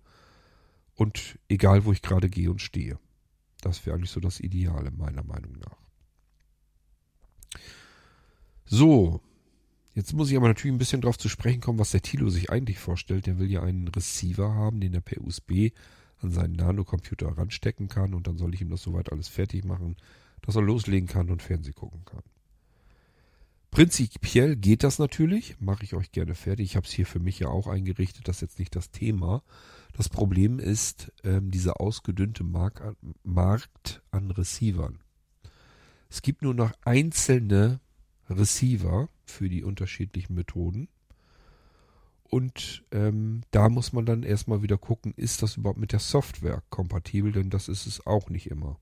Und 0.93 1.39
egal, 1.49 1.86
wo 1.86 1.91
ich 1.93 2.04
gerade 2.04 2.30
gehe 2.30 2.52
und 2.52 2.62
stehe. 2.62 2.99
Das 3.62 3.88
wäre 3.88 3.95
eigentlich 3.95 4.12
so 4.12 4.19
das 4.19 4.39
Ideale, 4.39 4.91
meiner 4.91 5.23
Meinung 5.23 5.54
nach. 5.58 5.78
So, 8.65 9.19
jetzt 9.93 10.13
muss 10.13 10.29
ich 10.29 10.38
aber 10.38 10.47
natürlich 10.47 10.73
ein 10.73 10.79
bisschen 10.79 11.01
darauf 11.01 11.17
zu 11.17 11.29
sprechen 11.29 11.62
kommen, 11.62 11.79
was 11.79 11.91
der 11.91 12.01
Tilo 12.01 12.29
sich 12.29 12.49
eigentlich 12.49 12.79
vorstellt. 12.79 13.25
Der 13.25 13.39
will 13.39 13.49
ja 13.49 13.62
einen 13.63 13.88
Receiver 13.88 14.53
haben, 14.53 14.79
den 14.79 14.93
er 14.93 15.01
per 15.01 15.21
USB 15.21 15.71
an 16.19 16.32
seinen 16.32 16.56
Nanocomputer 16.56 17.38
ranstecken 17.38 17.88
kann 17.88 18.13
und 18.13 18.27
dann 18.27 18.38
soll 18.38 18.53
ich 18.53 18.62
ihm 18.62 18.69
das 18.69 18.82
soweit 18.82 19.12
alles 19.12 19.27
fertig 19.27 19.65
machen, 19.65 19.97
dass 20.41 20.56
er 20.56 20.62
loslegen 20.62 21.08
kann 21.08 21.29
und 21.29 21.41
Fernsehen 21.41 21.75
gucken 21.75 22.06
kann. 22.06 22.23
Prinzipiell 23.71 24.56
geht 24.56 24.84
das 24.84 24.99
natürlich, 24.99 25.60
mache 25.60 25.84
ich 25.84 25.95
euch 25.95 26.12
gerne 26.12 26.36
fertig. 26.36 26.65
Ich 26.65 26.75
habe 26.75 26.86
es 26.86 26.93
hier 26.93 27.08
für 27.08 27.19
mich 27.19 27.39
ja 27.39 27.47
auch 27.47 27.65
eingerichtet, 27.65 28.27
das 28.27 28.38
ist 28.38 28.41
jetzt 28.41 28.60
nicht 28.60 28.75
das 28.75 28.91
Thema. 28.91 29.41
Das 29.93 30.10
Problem 30.10 30.60
ist 30.60 31.12
ähm, 31.23 31.49
dieser 31.49 31.82
ausgedünnte 31.82 32.43
Mark 32.43 32.95
Markt 33.23 34.03
an 34.12 34.29
Receivern. 34.29 34.99
Es 36.08 36.21
gibt 36.21 36.43
nur 36.43 36.53
noch 36.53 36.71
einzelne 36.86 37.79
Receiver 38.29 39.09
für 39.25 39.49
die 39.49 39.63
unterschiedlichen 39.63 40.36
Methoden. 40.36 40.88
Und 42.23 42.83
ähm, 42.91 43.41
da 43.51 43.69
muss 43.69 43.93
man 43.93 44.05
dann 44.05 44.23
erstmal 44.23 44.63
wieder 44.63 44.77
gucken, 44.77 45.13
ist 45.15 45.43
das 45.43 45.57
überhaupt 45.57 45.79
mit 45.79 45.91
der 45.91 45.99
Software 45.99 46.63
kompatibel, 46.69 47.31
denn 47.31 47.51
das 47.51 47.67
ist 47.67 47.86
es 47.86 48.07
auch 48.07 48.29
nicht 48.29 48.49
immer. 48.49 48.79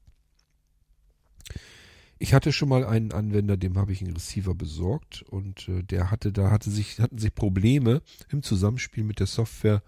Ich 2.17 2.33
hatte 2.33 2.53
schon 2.53 2.69
mal 2.69 2.85
einen 2.85 3.11
Anwender, 3.11 3.57
dem 3.57 3.77
habe 3.77 3.91
ich 3.91 4.01
einen 4.01 4.13
Receiver 4.13 4.53
besorgt 4.53 5.23
und 5.23 5.67
äh, 5.67 5.83
der 5.83 6.11
hatte, 6.11 6.31
da 6.31 6.51
hatte 6.51 6.69
sich, 6.69 6.99
hatten 6.99 7.17
sich 7.17 7.33
Probleme 7.33 8.01
im 8.29 8.43
Zusammenspiel 8.43 9.03
mit 9.03 9.19
der 9.19 9.27
Software 9.27 9.83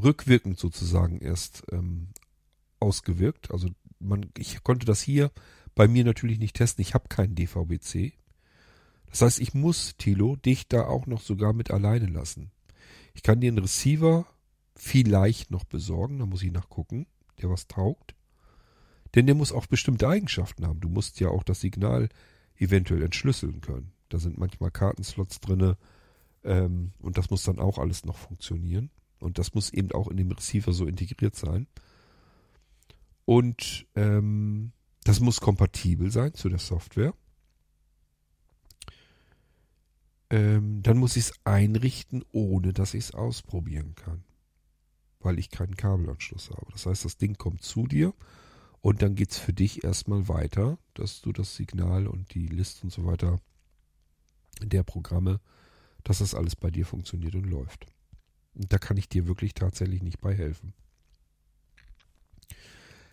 rückwirkend 0.00 0.58
sozusagen 0.58 1.18
erst 1.18 1.64
ähm, 1.72 2.08
ausgewirkt. 2.80 3.50
Also 3.50 3.70
man, 3.98 4.30
ich 4.38 4.62
konnte 4.62 4.86
das 4.86 5.00
hier 5.00 5.30
bei 5.74 5.88
mir 5.88 6.04
natürlich 6.04 6.38
nicht 6.38 6.54
testen. 6.56 6.82
Ich 6.82 6.94
habe 6.94 7.08
keinen 7.08 7.34
DVB-C. 7.34 8.12
Das 9.14 9.22
heißt, 9.22 9.38
ich 9.38 9.54
muss, 9.54 9.94
Tilo, 9.96 10.34
dich 10.34 10.66
da 10.66 10.88
auch 10.88 11.06
noch 11.06 11.20
sogar 11.20 11.52
mit 11.52 11.70
alleine 11.70 12.06
lassen. 12.06 12.50
Ich 13.12 13.22
kann 13.22 13.40
dir 13.40 13.46
einen 13.46 13.58
Receiver 13.58 14.26
vielleicht 14.74 15.52
noch 15.52 15.62
besorgen, 15.62 16.18
da 16.18 16.26
muss 16.26 16.42
ich 16.42 16.50
nachgucken, 16.50 17.06
der 17.40 17.48
was 17.48 17.68
taugt. 17.68 18.16
Denn 19.14 19.26
der 19.26 19.36
muss 19.36 19.52
auch 19.52 19.66
bestimmte 19.66 20.08
Eigenschaften 20.08 20.66
haben. 20.66 20.80
Du 20.80 20.88
musst 20.88 21.20
ja 21.20 21.28
auch 21.28 21.44
das 21.44 21.60
Signal 21.60 22.08
eventuell 22.56 23.02
entschlüsseln 23.02 23.60
können. 23.60 23.92
Da 24.08 24.18
sind 24.18 24.36
manchmal 24.36 24.72
Kartenslots 24.72 25.38
drinne 25.38 25.76
ähm, 26.42 26.90
und 26.98 27.16
das 27.16 27.30
muss 27.30 27.44
dann 27.44 27.60
auch 27.60 27.78
alles 27.78 28.04
noch 28.04 28.16
funktionieren. 28.16 28.90
Und 29.20 29.38
das 29.38 29.54
muss 29.54 29.72
eben 29.72 29.92
auch 29.92 30.08
in 30.08 30.16
dem 30.16 30.32
Receiver 30.32 30.72
so 30.72 30.86
integriert 30.86 31.36
sein. 31.36 31.68
Und 33.26 33.86
ähm, 33.94 34.72
das 35.04 35.20
muss 35.20 35.40
kompatibel 35.40 36.10
sein 36.10 36.34
zu 36.34 36.48
der 36.48 36.58
Software. 36.58 37.14
Ähm, 40.30 40.82
dann 40.82 40.98
muss 40.98 41.16
ich 41.16 41.26
es 41.26 41.32
einrichten, 41.44 42.24
ohne 42.32 42.72
dass 42.72 42.94
ich 42.94 43.04
es 43.04 43.14
ausprobieren 43.14 43.94
kann. 43.94 44.24
Weil 45.20 45.38
ich 45.38 45.50
keinen 45.50 45.76
Kabelanschluss 45.76 46.50
habe. 46.50 46.66
Das 46.72 46.86
heißt, 46.86 47.04
das 47.04 47.16
Ding 47.16 47.36
kommt 47.36 47.62
zu 47.62 47.86
dir 47.86 48.14
und 48.80 49.02
dann 49.02 49.14
geht 49.14 49.30
es 49.30 49.38
für 49.38 49.52
dich 49.52 49.84
erstmal 49.84 50.28
weiter, 50.28 50.78
dass 50.92 51.22
du 51.22 51.32
das 51.32 51.56
Signal 51.56 52.06
und 52.06 52.34
die 52.34 52.46
List 52.46 52.84
und 52.84 52.92
so 52.92 53.06
weiter 53.06 53.40
der 54.62 54.82
Programme, 54.82 55.40
dass 56.02 56.18
das 56.18 56.34
alles 56.34 56.54
bei 56.56 56.70
dir 56.70 56.84
funktioniert 56.84 57.34
und 57.34 57.44
läuft. 57.44 57.86
Und 58.54 58.72
da 58.72 58.78
kann 58.78 58.96
ich 58.96 59.08
dir 59.08 59.26
wirklich 59.26 59.54
tatsächlich 59.54 60.02
nicht 60.02 60.20
bei 60.20 60.34
helfen. 60.34 60.74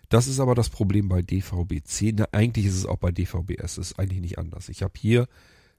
Das 0.08 0.26
ist 0.26 0.40
aber 0.40 0.54
das 0.54 0.68
Problem 0.68 1.08
bei 1.08 1.22
DVB-C. 1.22 2.12
Na, 2.16 2.28
eigentlich 2.32 2.66
ist 2.66 2.76
es 2.76 2.84
auch 2.84 2.98
bei 2.98 3.10
DVB-S. 3.10 3.78
Es 3.78 3.92
ist 3.92 3.98
eigentlich 3.98 4.20
nicht 4.20 4.38
anders. 4.38 4.68
Ich 4.68 4.82
habe 4.82 4.92
hier 4.98 5.26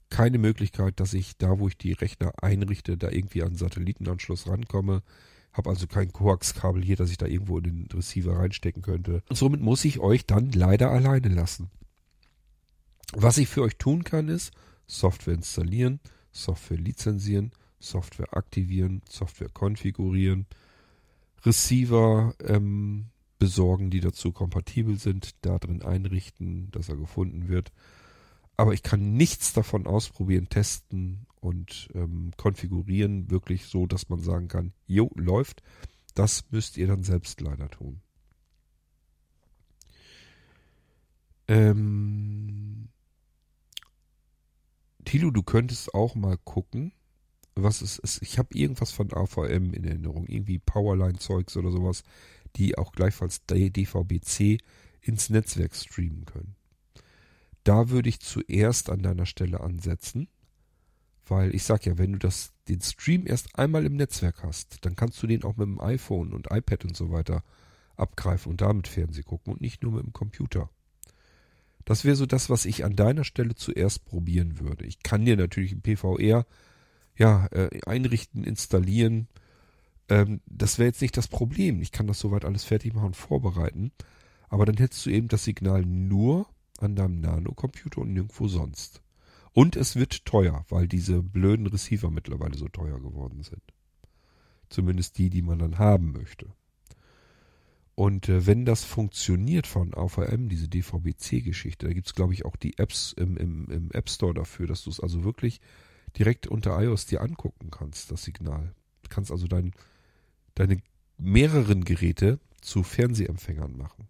keine 0.09 0.37
Möglichkeit, 0.37 0.99
dass 0.99 1.13
ich 1.13 1.37
da, 1.37 1.59
wo 1.59 1.67
ich 1.67 1.77
die 1.77 1.93
Rechner 1.93 2.33
einrichte, 2.41 2.97
da 2.97 3.09
irgendwie 3.09 3.43
an 3.43 3.55
Satellitenanschluss 3.55 4.47
rankomme. 4.47 5.01
Habe 5.51 5.69
also 5.69 5.87
kein 5.87 6.11
Koax-Kabel 6.11 6.83
hier, 6.83 6.95
dass 6.95 7.11
ich 7.11 7.17
da 7.17 7.25
irgendwo 7.25 7.57
in 7.57 7.63
den 7.63 7.87
Receiver 7.93 8.37
reinstecken 8.37 8.81
könnte. 8.81 9.23
Und 9.29 9.35
somit 9.35 9.61
muss 9.61 9.85
ich 9.85 9.99
euch 9.99 10.25
dann 10.25 10.51
leider 10.51 10.91
alleine 10.91 11.29
lassen. 11.29 11.69
Was 13.13 13.37
ich 13.37 13.47
für 13.47 13.61
euch 13.61 13.77
tun 13.77 14.03
kann, 14.03 14.29
ist 14.29 14.51
Software 14.87 15.35
installieren, 15.35 15.99
Software 16.31 16.77
lizenzieren, 16.77 17.51
Software 17.79 18.35
aktivieren, 18.35 19.01
Software 19.07 19.49
konfigurieren, 19.49 20.47
Receiver 21.45 22.33
ähm, 22.43 23.07
besorgen, 23.37 23.91
die 23.91 23.99
dazu 23.99 24.31
kompatibel 24.31 24.97
sind, 24.97 25.35
da 25.41 25.59
drin 25.59 25.83
einrichten, 25.83 26.71
dass 26.71 26.89
er 26.89 26.95
gefunden 26.95 27.49
wird 27.49 27.71
aber 28.57 28.73
ich 28.73 28.83
kann 28.83 29.13
nichts 29.13 29.53
davon 29.53 29.87
ausprobieren, 29.87 30.49
testen 30.49 31.25
und 31.39 31.89
ähm, 31.93 32.31
konfigurieren, 32.37 33.29
wirklich 33.29 33.65
so, 33.65 33.85
dass 33.85 34.09
man 34.09 34.19
sagen 34.19 34.47
kann, 34.47 34.73
jo, 34.87 35.11
läuft. 35.15 35.61
Das 36.15 36.45
müsst 36.51 36.77
ihr 36.77 36.87
dann 36.87 37.03
selbst 37.03 37.41
leider 37.41 37.69
tun. 37.69 38.01
Ähm, 41.47 42.89
Tilo, 45.03 45.31
du 45.31 45.43
könntest 45.43 45.93
auch 45.93 46.15
mal 46.15 46.37
gucken, 46.37 46.93
was 47.55 47.81
es 47.81 47.99
ist. 47.99 48.21
Ich 48.21 48.37
habe 48.37 48.55
irgendwas 48.57 48.91
von 48.91 49.11
AVM 49.13 49.73
in 49.73 49.83
Erinnerung, 49.83 50.27
irgendwie 50.27 50.59
Powerline-Zeugs 50.59 51.57
oder 51.57 51.71
sowas, 51.71 52.03
die 52.55 52.77
auch 52.77 52.91
gleichfalls 52.93 53.45
DVB-C 53.45 54.59
ins 55.01 55.29
Netzwerk 55.29 55.75
streamen 55.75 56.25
können. 56.25 56.55
Da 57.63 57.89
würde 57.89 58.09
ich 58.09 58.19
zuerst 58.19 58.89
an 58.89 59.01
deiner 59.01 59.25
Stelle 59.25 59.61
ansetzen, 59.61 60.27
weil 61.25 61.55
ich 61.55 61.63
sag 61.63 61.85
ja, 61.85 61.97
wenn 61.97 62.13
du 62.13 62.19
das, 62.19 62.53
den 62.67 62.81
Stream 62.81 63.25
erst 63.25 63.57
einmal 63.57 63.85
im 63.85 63.95
Netzwerk 63.95 64.43
hast, 64.43 64.85
dann 64.85 64.95
kannst 64.95 65.21
du 65.23 65.27
den 65.27 65.43
auch 65.43 65.55
mit 65.55 65.67
dem 65.67 65.79
iPhone 65.79 66.33
und 66.33 66.51
iPad 66.51 66.85
und 66.85 66.97
so 66.97 67.11
weiter 67.11 67.43
abgreifen 67.95 68.51
und 68.51 68.61
damit 68.61 68.87
Fernsehen 68.87 69.25
gucken 69.25 69.53
und 69.53 69.61
nicht 69.61 69.83
nur 69.83 69.93
mit 69.93 70.03
dem 70.03 70.13
Computer. 70.13 70.69
Das 71.85 72.05
wäre 72.05 72.15
so 72.15 72.25
das, 72.25 72.49
was 72.49 72.65
ich 72.65 72.85
an 72.85 72.95
deiner 72.95 73.23
Stelle 73.23 73.55
zuerst 73.55 74.05
probieren 74.05 74.59
würde. 74.59 74.85
Ich 74.85 75.03
kann 75.03 75.25
dir 75.25 75.37
natürlich 75.37 75.73
ein 75.73 75.81
PVR 75.81 76.45
ja, 77.15 77.47
äh, 77.47 77.69
einrichten, 77.85 78.43
installieren. 78.43 79.27
Ähm, 80.09 80.41
das 80.45 80.79
wäre 80.79 80.87
jetzt 80.87 81.01
nicht 81.01 81.17
das 81.17 81.27
Problem. 81.27 81.81
Ich 81.81 81.91
kann 81.91 82.07
das 82.07 82.19
soweit 82.19 82.45
alles 82.45 82.63
fertig 82.63 82.93
machen 82.93 83.07
und 83.07 83.15
vorbereiten. 83.15 83.91
Aber 84.49 84.65
dann 84.65 84.77
hättest 84.77 85.05
du 85.05 85.09
eben 85.09 85.27
das 85.27 85.43
Signal 85.43 85.85
nur 85.85 86.47
an 86.83 86.95
deinem 86.95 87.21
Nano-Computer 87.21 88.01
und 88.01 88.13
nirgendwo 88.13 88.47
sonst. 88.47 89.01
Und 89.51 89.75
es 89.75 89.95
wird 89.95 90.25
teuer, 90.25 90.65
weil 90.69 90.87
diese 90.87 91.21
blöden 91.21 91.67
Receiver 91.67 92.09
mittlerweile 92.09 92.57
so 92.57 92.67
teuer 92.67 92.99
geworden 92.99 93.43
sind. 93.43 93.61
Zumindest 94.69 95.17
die, 95.17 95.29
die 95.29 95.41
man 95.41 95.59
dann 95.59 95.77
haben 95.77 96.11
möchte. 96.11 96.47
Und 97.95 98.27
äh, 98.27 98.47
wenn 98.47 98.65
das 98.65 98.83
funktioniert 98.83 99.67
von 99.67 99.93
AVM, 99.93 100.49
diese 100.49 100.67
DVB-C-Geschichte, 100.67 101.85
da 101.87 101.93
gibt 101.93 102.07
es, 102.07 102.15
glaube 102.15 102.33
ich, 102.33 102.43
auch 102.45 102.55
die 102.55 102.79
Apps 102.79 103.13
im, 103.13 103.37
im, 103.37 103.69
im 103.69 103.91
App 103.91 104.09
Store 104.09 104.33
dafür, 104.33 104.65
dass 104.65 104.83
du 104.83 104.89
es 104.89 104.99
also 104.99 105.23
wirklich 105.23 105.61
direkt 106.17 106.47
unter 106.47 106.81
iOS 106.81 107.05
dir 107.05 107.21
angucken 107.21 107.69
kannst, 107.69 108.11
das 108.11 108.23
Signal. 108.23 108.73
Du 109.03 109.09
kannst 109.09 109.31
also 109.31 109.47
dein 109.47 109.73
deine 110.55 110.81
mehreren 111.17 111.83
Geräte 111.83 112.39
zu 112.61 112.83
Fernsehempfängern 112.83 113.77
machen. 113.77 114.07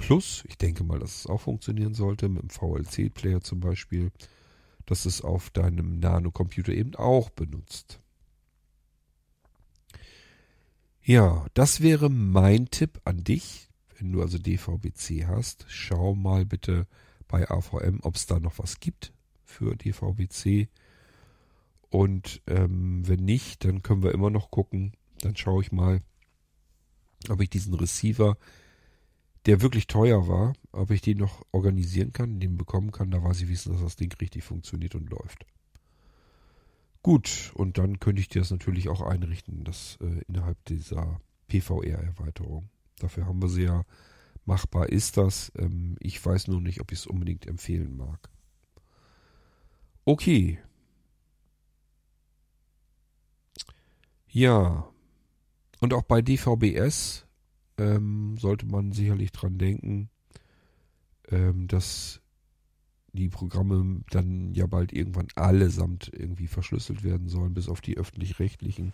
Plus, 0.00 0.44
ich 0.48 0.56
denke 0.56 0.82
mal, 0.82 0.98
dass 0.98 1.20
es 1.20 1.26
auch 1.26 1.42
funktionieren 1.42 1.92
sollte, 1.92 2.30
mit 2.30 2.40
dem 2.40 2.48
VLC-Player 2.48 3.42
zum 3.42 3.60
Beispiel, 3.60 4.10
dass 4.86 5.04
es 5.04 5.20
auf 5.20 5.50
deinem 5.50 6.00
Nano-Computer 6.00 6.72
eben 6.72 6.94
auch 6.94 7.28
benutzt. 7.28 8.00
Ja, 11.02 11.46
das 11.52 11.82
wäre 11.82 12.08
mein 12.08 12.70
Tipp 12.70 12.98
an 13.04 13.24
dich, 13.24 13.68
wenn 13.98 14.10
du 14.10 14.22
also 14.22 14.38
DVB-C 14.38 15.26
hast. 15.26 15.66
Schau 15.68 16.14
mal 16.14 16.46
bitte 16.46 16.86
bei 17.28 17.48
AVM, 17.50 18.00
ob 18.00 18.16
es 18.16 18.24
da 18.24 18.40
noch 18.40 18.58
was 18.58 18.80
gibt 18.80 19.12
für 19.44 19.76
DVB-C. 19.76 20.70
Und 21.90 22.40
ähm, 22.46 23.06
wenn 23.06 23.22
nicht, 23.22 23.66
dann 23.66 23.82
können 23.82 24.02
wir 24.02 24.12
immer 24.12 24.30
noch 24.30 24.50
gucken. 24.50 24.94
Dann 25.20 25.36
schaue 25.36 25.62
ich 25.62 25.72
mal, 25.72 26.00
ob 27.28 27.42
ich 27.42 27.50
diesen 27.50 27.74
Receiver, 27.74 28.38
der 29.46 29.62
wirklich 29.62 29.86
teuer 29.86 30.28
war, 30.28 30.52
ob 30.72 30.90
ich 30.90 31.00
den 31.00 31.18
noch 31.18 31.44
organisieren 31.52 32.12
kann, 32.12 32.40
den 32.40 32.56
bekommen 32.56 32.92
kann. 32.92 33.10
Da 33.10 33.22
weiß 33.22 33.40
ich 33.40 33.48
wissen, 33.48 33.72
dass 33.72 33.82
das 33.82 33.96
Ding 33.96 34.12
richtig 34.20 34.44
funktioniert 34.44 34.94
und 34.94 35.08
läuft. 35.10 35.46
Gut, 37.02 37.52
und 37.54 37.78
dann 37.78 37.98
könnte 37.98 38.20
ich 38.20 38.28
dir 38.28 38.40
das 38.40 38.50
natürlich 38.50 38.90
auch 38.90 39.00
einrichten, 39.00 39.64
das 39.64 39.96
äh, 40.02 40.20
innerhalb 40.28 40.62
dieser 40.66 41.20
PVR-Erweiterung. 41.48 42.68
Dafür 42.98 43.26
haben 43.26 43.40
wir 43.40 43.48
sie 43.48 43.64
ja. 43.64 43.84
Machbar 44.44 44.88
ist 44.88 45.16
das. 45.16 45.50
Ähm, 45.56 45.96
ich 46.00 46.24
weiß 46.24 46.48
nur 46.48 46.60
nicht, 46.60 46.80
ob 46.80 46.92
ich 46.92 47.00
es 47.00 47.06
unbedingt 47.06 47.46
empfehlen 47.46 47.96
mag. 47.96 48.28
Okay. 50.04 50.58
Ja. 54.28 54.88
Und 55.80 55.94
auch 55.94 56.02
bei 56.02 56.20
DVBS 56.20 57.26
ähm, 57.80 58.36
sollte 58.38 58.66
man 58.66 58.92
sicherlich 58.92 59.32
dran 59.32 59.58
denken, 59.58 60.10
ähm, 61.30 61.66
dass 61.66 62.20
die 63.12 63.28
Programme 63.28 64.02
dann 64.10 64.54
ja 64.54 64.66
bald 64.66 64.92
irgendwann 64.92 65.28
allesamt 65.34 66.12
irgendwie 66.12 66.46
verschlüsselt 66.46 67.02
werden 67.02 67.28
sollen, 67.28 67.54
bis 67.54 67.68
auf 67.68 67.80
die 67.80 67.96
öffentlich-rechtlichen. 67.96 68.92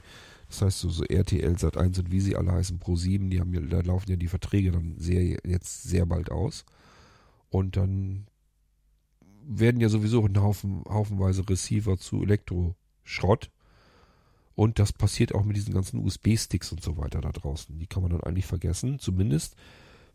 Das 0.48 0.62
heißt, 0.62 0.78
so, 0.78 0.88
so 0.88 1.04
RTL, 1.04 1.54
Sat1 1.54 1.98
und 1.98 2.10
wie 2.10 2.20
sie 2.20 2.36
alle 2.36 2.52
heißen, 2.52 2.78
Pro7, 2.78 3.28
die 3.28 3.40
haben 3.40 3.52
ja, 3.52 3.60
da 3.60 3.80
laufen 3.80 4.10
ja 4.10 4.16
die 4.16 4.28
Verträge 4.28 4.70
dann 4.70 4.94
sehr, 4.96 5.38
jetzt 5.44 5.82
sehr 5.82 6.06
bald 6.06 6.30
aus. 6.30 6.64
Und 7.50 7.76
dann 7.76 8.26
werden 9.46 9.80
ja 9.80 9.88
sowieso 9.88 10.24
ein 10.24 10.40
Haufen, 10.40 10.82
haufenweise 10.88 11.46
Receiver 11.48 11.98
zu 11.98 12.22
Elektroschrott. 12.22 13.50
Und 14.56 14.78
das 14.78 14.92
passiert 14.92 15.34
auch 15.34 15.44
mit 15.44 15.56
diesen 15.56 15.74
ganzen 15.74 16.00
USB-Sticks 16.00 16.72
und 16.72 16.82
so 16.82 16.96
weiter 16.96 17.20
da 17.20 17.30
draußen. 17.30 17.78
Die 17.78 17.86
kann 17.86 18.02
man 18.02 18.10
dann 18.10 18.22
eigentlich 18.22 18.46
vergessen, 18.46 18.98
zumindest 18.98 19.54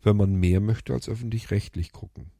wenn 0.02 0.16
man 0.16 0.34
mehr 0.34 0.60
möchte 0.60 0.92
als 0.92 1.08
öffentlich-rechtlich 1.08 1.92
gucken. 1.92 2.32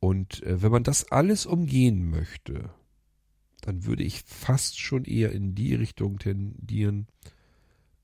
Und 0.00 0.42
äh, 0.42 0.60
wenn 0.60 0.72
man 0.72 0.82
das 0.82 1.10
alles 1.10 1.46
umgehen 1.46 2.10
möchte, 2.10 2.70
dann 3.60 3.84
würde 3.84 4.02
ich 4.02 4.22
fast 4.22 4.78
schon 4.80 5.04
eher 5.04 5.30
in 5.30 5.54
die 5.54 5.74
Richtung 5.74 6.18
tendieren, 6.18 7.06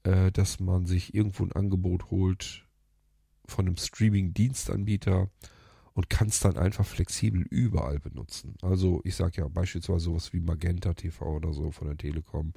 äh, 0.04 0.30
dass 0.30 0.60
man 0.60 0.86
sich 0.86 1.14
irgendwo 1.14 1.44
ein 1.44 1.52
Angebot 1.52 2.10
holt 2.10 2.64
von 3.44 3.66
einem 3.66 3.76
Streaming-Dienstanbieter 3.76 5.30
und 5.94 6.08
kann 6.08 6.28
es 6.28 6.40
dann 6.40 6.56
einfach 6.56 6.86
flexibel 6.86 7.42
überall 7.42 7.98
benutzen. 7.98 8.54
Also 8.62 9.00
ich 9.04 9.14
sage 9.14 9.42
ja 9.42 9.48
beispielsweise 9.48 10.06
sowas 10.06 10.32
wie 10.32 10.40
Magenta 10.40 10.94
TV 10.94 11.24
oder 11.36 11.52
so 11.52 11.70
von 11.70 11.88
der 11.88 11.96
Telekom. 11.96 12.54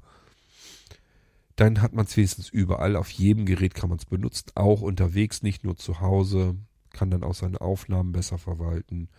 Dann 1.56 1.82
hat 1.82 1.94
man 1.94 2.06
es 2.06 2.16
wenigstens 2.18 2.50
überall, 2.50 2.96
auf 2.96 3.10
jedem 3.10 3.46
Gerät 3.46 3.76
kann 3.76 3.90
man 3.90 3.98
es 4.00 4.06
benutzen, 4.06 4.52
auch 4.56 4.82
unterwegs, 4.82 5.42
nicht 5.42 5.64
nur 5.64 5.78
zu 5.78 6.02
Hause 6.02 6.58
kann 6.92 7.12
dann 7.12 7.24
auch 7.24 7.36
seine 7.36 7.60
Aufnahmen 7.62 8.14
besser 8.14 8.38
verwalten 8.38 9.10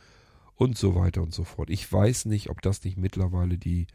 und 0.54 0.78
so 0.78 0.94
weiter 0.94 1.22
und 1.22 1.34
so 1.34 1.44
fort. 1.44 1.70
Ich 1.70 1.90
weiß 1.90 2.24
nicht, 2.24 2.48
ob 2.48 2.62
das 2.62 2.82
nicht 2.84 2.96
mittlerweile 2.96 3.58
die 3.58 3.86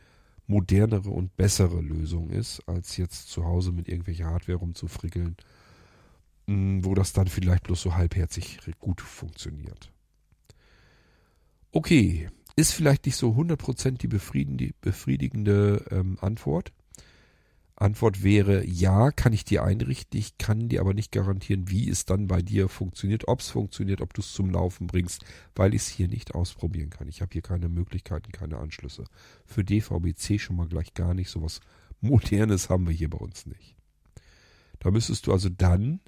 modernere 0.47 1.09
und 1.09 1.35
bessere 1.35 1.81
Lösung 1.81 2.29
ist, 2.29 2.67
als 2.67 2.97
jetzt 2.97 3.29
zu 3.29 3.45
Hause 3.45 3.71
mit 3.71 3.87
irgendwelcher 3.87 4.25
Hardware 4.25 4.59
rumzufrickeln, 4.59 5.35
hm, 6.47 6.85
wo 6.85 6.93
das 6.93 7.13
dann 7.13 7.27
vielleicht 7.27 7.63
bloß 7.63 7.81
so 7.81 7.95
halbherzig 7.95 8.59
gut 8.79 9.01
funktioniert. 9.01 9.91
Okay, 11.71 12.29
ist 12.55 12.73
vielleicht 12.73 13.05
nicht 13.05 13.15
so 13.15 13.31
100% 13.31 13.97
die 13.97 14.07
befriedigende 14.81 15.85
ähm, 15.89 16.17
Antwort. 16.19 16.73
Antwort 17.81 18.21
wäre 18.21 18.63
ja, 18.67 19.11
kann 19.11 19.33
ich 19.33 19.43
dir 19.43 19.63
einrichten. 19.63 20.19
Ich 20.19 20.37
kann 20.37 20.69
dir 20.69 20.81
aber 20.81 20.93
nicht 20.93 21.11
garantieren, 21.11 21.69
wie 21.69 21.89
es 21.89 22.05
dann 22.05 22.27
bei 22.27 22.41
dir 22.41 22.69
funktioniert, 22.69 23.27
ob 23.27 23.39
es 23.39 23.49
funktioniert, 23.49 24.01
ob 24.01 24.13
du 24.13 24.21
es 24.21 24.33
zum 24.33 24.51
Laufen 24.51 24.85
bringst, 24.85 25.25
weil 25.55 25.73
ich 25.73 25.81
es 25.81 25.87
hier 25.87 26.07
nicht 26.07 26.35
ausprobieren 26.35 26.91
kann. 26.91 27.07
Ich 27.07 27.21
habe 27.21 27.31
hier 27.33 27.41
keine 27.41 27.69
Möglichkeiten, 27.69 28.31
keine 28.31 28.57
Anschlüsse. 28.57 29.05
Für 29.45 29.63
DVB-C 29.63 30.37
schon 30.37 30.57
mal 30.57 30.67
gleich 30.67 30.93
gar 30.93 31.15
nicht. 31.15 31.29
Sowas 31.29 31.59
Modernes 32.01 32.69
haben 32.69 32.85
wir 32.85 32.93
hier 32.93 33.09
bei 33.09 33.17
uns 33.17 33.47
nicht. 33.47 33.75
Da 34.77 34.91
müsstest 34.91 35.25
du 35.25 35.31
also 35.31 35.49
dann, 35.49 36.01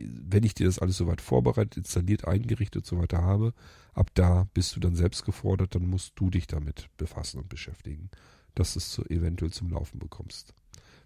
wenn 0.00 0.44
ich 0.44 0.54
dir 0.54 0.66
das 0.66 0.78
alles 0.78 0.96
soweit 0.96 1.20
vorbereitet, 1.20 1.76
installiert, 1.76 2.26
eingerichtet 2.26 2.82
und 2.82 2.86
so 2.86 2.98
weiter 2.98 3.22
habe, 3.22 3.54
ab 3.92 4.10
da 4.14 4.48
bist 4.54 4.76
du 4.76 4.80
dann 4.80 4.94
selbst 4.94 5.24
gefordert, 5.24 5.74
dann 5.74 5.88
musst 5.88 6.12
du 6.16 6.30
dich 6.30 6.46
damit 6.46 6.88
befassen 6.96 7.38
und 7.38 7.48
beschäftigen, 7.48 8.10
dass 8.54 8.74
du 8.74 8.78
es 8.78 8.98
eventuell 9.10 9.52
zum 9.52 9.70
Laufen 9.70 9.98
bekommst. 9.98 10.54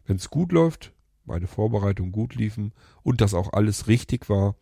Wenn 0.06 0.16
es 0.16 0.30
gut 0.30 0.52
läuft, 0.52 0.92
meine 1.24 1.46
Vorbereitungen 1.46 2.12
gut 2.12 2.34
liefen 2.34 2.72
und 3.02 3.20
das 3.20 3.34
auch 3.34 3.52
alles 3.52 3.88
richtig 3.88 4.28
war, 4.28 4.56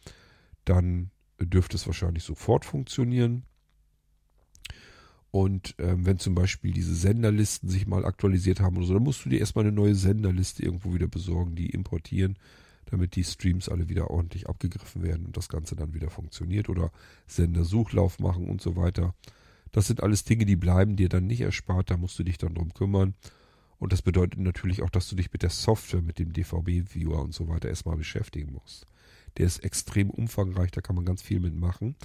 dann 0.65 1.11
dürfte 1.41 1.77
es 1.77 1.87
wahrscheinlich 1.87 2.23
sofort 2.23 2.65
funktionieren. 2.65 3.45
Und 5.31 5.75
ähm, 5.79 6.05
wenn 6.05 6.19
zum 6.19 6.35
Beispiel 6.35 6.73
diese 6.73 6.95
Senderlisten 6.95 7.69
sich 7.69 7.87
mal 7.87 8.05
aktualisiert 8.05 8.61
haben 8.61 8.77
oder 8.77 8.87
so, 8.87 8.95
dann 8.95 9.03
musst 9.03 9.25
du 9.25 9.31
dir 9.31 9.41
erstmal 9.41 9.65
eine 9.65 9.75
neue 9.75 9.95
Senderliste 9.95 10.63
irgendwo 10.63 10.93
wieder 10.95 11.09
besorgen, 11.09 11.57
die 11.57 11.71
importieren, 11.71 12.39
damit 12.87 13.17
die 13.17 13.25
Streams 13.25 13.69
alle 13.69 13.89
wieder 13.89 14.11
ordentlich 14.11 14.49
abgegriffen 14.49 15.03
werden 15.03 15.27
und 15.27 15.37
das 15.37 15.49
Ganze 15.49 15.77
dann 15.77 15.95
wieder 15.95 16.11
funktioniert 16.11 16.69
oder 16.69 16.91
Sendersuchlauf 17.27 18.19
machen 18.19 18.49
und 18.49 18.61
so 18.61 18.77
weiter. 18.77 19.15
Das 19.71 19.87
sind 19.87 20.03
alles 20.03 20.25
Dinge, 20.25 20.45
die 20.45 20.57
bleiben 20.57 20.97
dir 20.97 21.09
dann 21.09 21.27
nicht 21.27 21.41
erspart, 21.41 21.91
da 21.91 21.97
musst 21.97 22.19
du 22.19 22.23
dich 22.23 22.39
dann 22.39 22.55
drum 22.55 22.75
kümmern. 22.75 23.15
Und 23.79 23.93
das 23.93 24.03
bedeutet 24.03 24.39
natürlich 24.39 24.83
auch, 24.83 24.91
dass 24.91 25.09
du 25.09 25.17
dich 25.17 25.33
mit 25.33 25.43
der 25.43 25.51
Software, 25.51 26.03
mit 26.03 26.19
dem 26.19 26.33
DVB-Viewer 26.33 27.21
und 27.21 27.35
so 27.35 27.49
weiter 27.49 27.69
erstmal 27.69 27.97
beschäftigen 27.97 28.53
musst. 28.53 28.87
Der 29.39 29.47
ist 29.47 29.65
extrem 29.65 30.11
umfangreich, 30.11 30.71
da 30.71 30.81
kann 30.81 30.95
man 30.95 31.05
ganz 31.05 31.23
viel 31.23 31.41
mitmachen, 31.41 31.97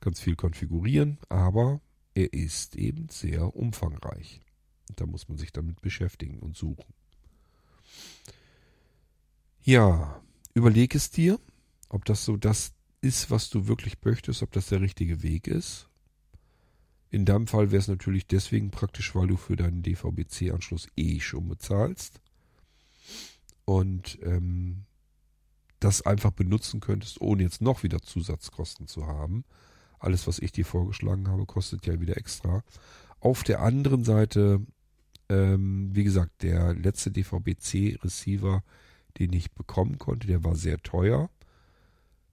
ganz 0.00 0.20
viel 0.20 0.36
konfigurieren, 0.36 1.18
aber 1.28 1.80
er 2.14 2.32
ist 2.32 2.76
eben 2.76 3.08
sehr 3.08 3.56
umfangreich. 3.56 4.40
Da 4.94 5.06
muss 5.06 5.28
man 5.28 5.36
sich 5.38 5.52
damit 5.52 5.80
beschäftigen 5.80 6.38
und 6.38 6.56
suchen. 6.56 6.94
Ja, 9.66 10.22
überleg 10.54 10.94
es 10.94 11.10
dir, 11.10 11.40
ob 11.88 12.04
das 12.04 12.24
so 12.24 12.36
das 12.36 12.72
ist, 13.00 13.32
was 13.32 13.50
du 13.50 13.66
wirklich 13.66 13.96
möchtest, 14.04 14.44
ob 14.44 14.52
das 14.52 14.68
der 14.68 14.80
richtige 14.80 15.24
Weg 15.24 15.48
ist. 15.48 15.88
In 17.10 17.24
deinem 17.24 17.48
Fall 17.48 17.72
wäre 17.72 17.80
es 17.80 17.88
natürlich 17.88 18.28
deswegen 18.28 18.70
praktisch, 18.70 19.16
weil 19.16 19.26
du 19.26 19.36
für 19.36 19.56
deinen 19.56 19.82
DVB-C-Anschluss 19.82 20.86
eh 20.94 21.18
schon 21.18 21.48
bezahlst 21.48 22.20
und 23.64 24.20
ähm, 24.22 24.84
das 25.80 26.00
einfach 26.02 26.30
benutzen 26.30 26.78
könntest, 26.78 27.20
ohne 27.20 27.42
jetzt 27.42 27.60
noch 27.60 27.82
wieder 27.82 28.00
Zusatzkosten 28.00 28.86
zu 28.86 29.08
haben. 29.08 29.44
Alles, 29.98 30.28
was 30.28 30.38
ich 30.38 30.52
dir 30.52 30.64
vorgeschlagen 30.64 31.26
habe, 31.26 31.44
kostet 31.44 31.86
ja 31.86 32.00
wieder 32.00 32.16
extra. 32.16 32.62
Auf 33.18 33.42
der 33.42 33.62
anderen 33.62 34.04
Seite, 34.04 34.64
ähm, 35.28 35.90
wie 35.92 36.04
gesagt, 36.04 36.44
der 36.44 36.72
letzte 36.72 37.10
DVB-C-Receiver, 37.10 38.62
den 39.18 39.32
ich 39.32 39.52
bekommen 39.52 39.98
konnte, 39.98 40.26
der 40.26 40.44
war 40.44 40.54
sehr 40.54 40.78
teuer 40.78 41.30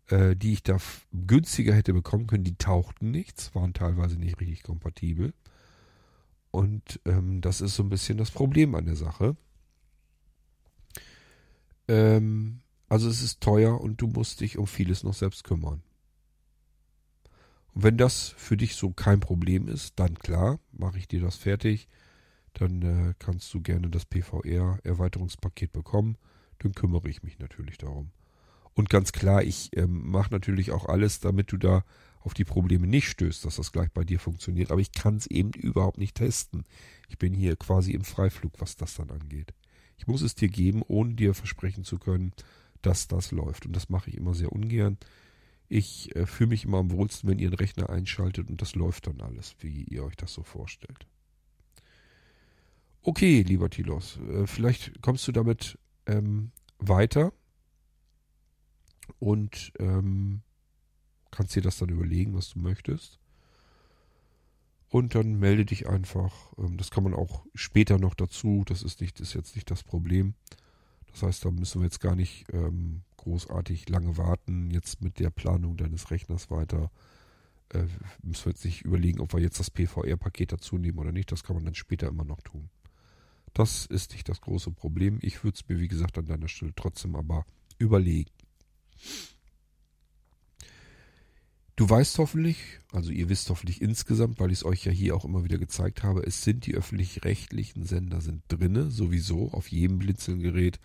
äh, 0.08 0.36
die 0.36 0.54
ich 0.54 0.64
da 0.64 0.78
günstiger 1.12 1.74
hätte 1.74 1.94
bekommen 1.94 2.28
können, 2.28 2.44
die 2.44 2.56
tauchten 2.56 3.12
nichts, 3.12 3.56
waren 3.56 3.74
teilweise 3.74 4.18
nicht 4.18 4.40
richtig 4.40 4.64
kompatibel. 4.64 5.34
Und 6.52 7.00
ähm, 7.06 7.42
das 7.42 7.62
ist 7.62 7.76
so 7.76 7.84
ein 7.84 7.90
bisschen 7.90 8.18
das 8.18 8.32
Problem 8.32 8.76
an 8.76 8.86
der 8.86 8.96
Sache. 8.96 9.36
Ähm, 11.88 12.62
also 12.90 13.10
es 13.10 13.24
ist 13.24 13.42
teuer 13.42 13.82
und 13.82 14.02
du 14.02 14.08
musst 14.08 14.42
dich 14.42 14.58
um 14.58 14.68
vieles 14.68 15.04
noch 15.04 15.16
selbst 15.16 15.44
kümmern. 15.44 15.82
Und 17.74 17.84
wenn 17.84 17.98
das 17.98 18.36
für 18.38 18.56
dich 18.56 18.76
so 18.76 18.92
kein 18.92 19.20
Problem 19.20 19.68
ist, 19.68 20.00
dann 20.00 20.14
klar, 20.20 20.60
mache 20.72 21.00
ich 21.00 21.08
dir 21.08 21.22
das 21.22 21.38
fertig. 21.38 21.88
Dann 22.54 22.82
äh, 22.84 23.14
kannst 23.18 23.52
du 23.56 23.62
gerne 23.62 23.90
das 23.90 24.06
PVR-Erweiterungspaket 24.06 25.72
bekommen. 25.72 26.18
Dann 26.60 26.74
kümmere 26.74 27.10
ich 27.10 27.24
mich 27.24 27.40
natürlich 27.40 27.78
darum. 27.78 28.12
Und 28.74 28.90
ganz 28.90 29.12
klar, 29.12 29.44
ich 29.44 29.70
ähm, 29.76 30.10
mache 30.10 30.32
natürlich 30.32 30.72
auch 30.72 30.86
alles, 30.86 31.20
damit 31.20 31.52
du 31.52 31.58
da 31.58 31.84
auf 32.22 32.34
die 32.34 32.46
Probleme 32.46 32.88
nicht 32.88 33.08
stößt, 33.08 33.46
dass 33.46 33.58
das 33.58 33.72
gleich 33.72 33.92
bei 33.92 34.04
dir 34.04 34.20
funktioniert. 34.20 34.72
Aber 34.72 34.82
ich 34.82 34.92
kann 34.92 35.18
es 35.18 35.28
eben 35.28 35.52
überhaupt 35.52 35.98
nicht 35.98 36.16
testen. 36.16 36.64
Ich 37.10 37.18
bin 37.18 37.34
hier 37.34 37.56
quasi 37.56 37.92
im 37.92 38.04
Freiflug, 38.04 38.54
was 38.60 38.76
das 38.76 38.96
dann 38.96 39.12
angeht. 39.12 39.54
Ich 39.98 40.08
muss 40.08 40.22
es 40.22 40.36
dir 40.36 40.48
geben, 40.48 40.82
ohne 40.88 41.14
dir 41.14 41.34
versprechen 41.34 41.84
zu 41.84 42.00
können, 42.00 42.34
dass 42.82 43.08
das 43.08 43.32
läuft. 43.32 43.66
Und 43.66 43.76
das 43.76 43.90
mache 43.90 44.10
ich 44.10 44.18
immer 44.18 44.34
sehr 44.34 44.52
ungern. 44.52 44.98
Ich 45.70 46.16
äh, 46.16 46.26
fühle 46.26 46.50
mich 46.50 46.66
immer 46.66 46.80
am 46.80 46.92
wohlsten, 46.92 47.30
wenn 47.30 47.40
ihr 47.40 47.48
einen 47.48 47.58
Rechner 47.58 47.90
einschaltet 47.90 48.50
und 48.50 48.62
das 48.62 48.76
läuft 48.76 49.08
dann 49.08 49.22
alles, 49.22 49.56
wie 49.60 49.84
ihr 49.84 50.04
euch 50.04 50.16
das 50.16 50.34
so 50.34 50.44
vorstellt. 50.44 51.08
Okay, 53.02 53.42
lieber 53.42 53.70
Tilos, 53.70 54.20
äh, 54.30 54.48
vielleicht 54.48 55.02
kommst 55.02 55.28
du 55.28 55.32
damit 55.32 55.78
ähm, 56.08 56.52
weiter 56.80 57.34
und 59.20 59.74
ähm, 59.80 60.42
kannst 61.32 61.56
dir 61.56 61.62
das 61.62 61.78
dann 61.78 61.90
überlegen, 61.90 62.34
was 62.36 62.50
du 62.50 62.60
möchtest. 62.60 63.20
Und 64.90 65.16
dann 65.16 65.40
melde 65.40 65.66
dich 65.66 65.88
einfach. 65.88 66.54
Ähm, 66.58 66.78
das 66.78 66.92
kann 66.92 67.04
man 67.04 67.16
auch 67.16 67.46
später 67.56 67.98
noch 67.98 68.14
dazu. 68.14 68.64
Das 68.68 68.84
ist 68.84 69.02
nicht, 69.02 69.20
ist 69.20 69.34
jetzt 69.34 69.56
nicht 69.56 69.72
das 69.72 69.84
Problem. 69.84 70.36
Das 71.12 71.24
heißt, 71.24 71.46
da 71.46 71.52
müssen 71.52 71.82
wir 71.82 71.86
jetzt 71.86 72.00
gar 72.00 72.16
nicht 72.16 72.46
ähm, 72.54 73.02
großartig 73.18 73.90
lange 73.90 74.18
warten. 74.18 74.70
Jetzt 74.70 75.02
mit 75.02 75.20
der 75.20 75.32
Planung 75.32 75.78
deines 75.78 76.12
Rechners 76.12 76.52
weiter 76.52 76.92
äh, 77.70 77.86
müssen 78.22 78.46
wir 78.46 78.52
jetzt 78.52 78.66
nicht 78.66 78.82
überlegen, 78.84 79.20
ob 79.20 79.34
wir 79.34 79.40
jetzt 79.40 79.60
das 79.60 79.72
PVR-Paket 79.72 80.52
dazu 80.52 80.78
nehmen 80.78 81.00
oder 81.00 81.12
nicht. 81.12 81.32
Das 81.32 81.44
kann 81.44 81.56
man 81.56 81.66
dann 81.66 81.76
später 81.76 82.08
immer 82.08 82.26
noch 82.26 82.42
tun. 82.42 82.70
Das 83.54 83.86
ist 83.86 84.14
nicht 84.14 84.30
das 84.30 84.42
große 84.42 84.72
Problem. 84.72 85.20
Ich 85.22 85.44
würde 85.44 85.56
es 85.56 85.68
mir, 85.70 85.80
wie 85.80 85.88
gesagt, 85.88 86.18
an 86.18 86.26
deiner 86.26 86.48
Stelle 86.48 86.74
trotzdem 86.76 87.16
aber 87.16 87.46
überlegen. 87.78 88.32
Du 91.76 91.90
weißt 91.90 92.20
hoffentlich, 92.20 92.80
also 92.92 93.12
ihr 93.12 93.30
wisst 93.30 93.50
hoffentlich 93.50 93.82
insgesamt, 93.82 94.40
weil 94.40 94.52
ich 94.52 94.60
es 94.60 94.66
euch 94.66 94.86
ja 94.86 94.92
hier 94.92 95.16
auch 95.16 95.26
immer 95.26 95.44
wieder 95.44 95.58
gezeigt 95.58 96.04
habe, 96.04 96.22
es 96.22 96.44
sind 96.44 96.68
die 96.68 96.76
öffentlich-rechtlichen 96.76 97.84
Sender 97.84 98.22
sind 98.22 98.44
drinne, 98.48 98.92
sowieso 98.92 99.52
auf 99.52 99.70
jedem 99.70 99.98
Blinzelgerät, 99.98 100.80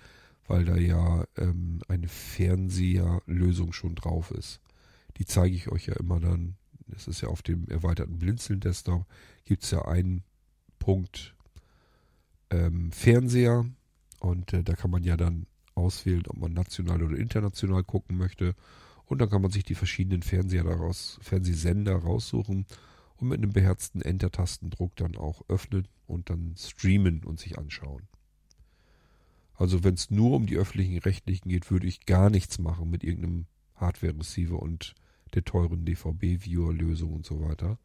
weil 0.46 0.64
da 0.64 0.76
ja 0.76 1.26
ähm, 1.36 1.82
eine 1.88 2.08
Fernseherlösung 2.08 3.74
schon 3.74 3.96
drauf 3.96 4.30
ist. 4.30 4.60
Die 5.18 5.26
zeige 5.26 5.54
ich 5.54 5.68
euch 5.68 5.86
ja 5.86 5.94
immer 5.94 6.20
dann. 6.20 6.56
Das 6.86 7.06
ist 7.06 7.20
ja 7.20 7.28
auf 7.28 7.42
dem 7.42 7.68
erweiterten 7.68 8.18
Blinzeln-Desktop 8.18 9.06
gibt 9.44 9.64
es 9.64 9.70
ja 9.70 9.84
einen 9.84 10.22
Punkt 10.78 11.34
ähm, 12.50 12.92
Fernseher 12.92 13.66
und 14.20 14.52
äh, 14.52 14.62
da 14.62 14.74
kann 14.74 14.90
man 14.90 15.02
ja 15.02 15.16
dann 15.16 15.46
auswählen, 15.74 16.24
ob 16.26 16.38
man 16.38 16.52
national 16.52 17.02
oder 17.02 17.16
international 17.16 17.84
gucken 17.84 18.16
möchte. 18.16 18.54
Und 19.06 19.20
dann 19.20 19.30
kann 19.30 19.42
man 19.42 19.50
sich 19.50 19.64
die 19.64 19.74
verschiedenen 19.74 20.22
Fernseher 20.22 20.64
daraus, 20.64 21.18
Fernsehsender 21.22 21.96
raussuchen 21.96 22.66
und 23.16 23.28
mit 23.28 23.38
einem 23.38 23.52
beherzten 23.52 24.02
Enter-Tastendruck 24.02 24.96
dann 24.96 25.16
auch 25.16 25.42
öffnen 25.48 25.88
und 26.06 26.30
dann 26.30 26.54
streamen 26.58 27.24
und 27.24 27.40
sich 27.40 27.58
anschauen. 27.58 28.02
Also 29.54 29.82
wenn 29.82 29.94
es 29.94 30.10
nur 30.10 30.36
um 30.36 30.46
die 30.46 30.56
öffentlichen 30.56 30.98
Rechtlichen 30.98 31.48
geht, 31.48 31.70
würde 31.70 31.86
ich 31.86 32.06
gar 32.06 32.30
nichts 32.30 32.58
machen 32.58 32.90
mit 32.90 33.02
irgendeinem 33.02 33.46
Hardware-Receiver 33.76 34.60
und 34.60 34.94
der 35.34 35.44
teuren 35.44 35.84
DVB-Viewer-Lösung 35.84 37.12
und 37.12 37.26
so 37.26 37.40
weiter. 37.40 37.78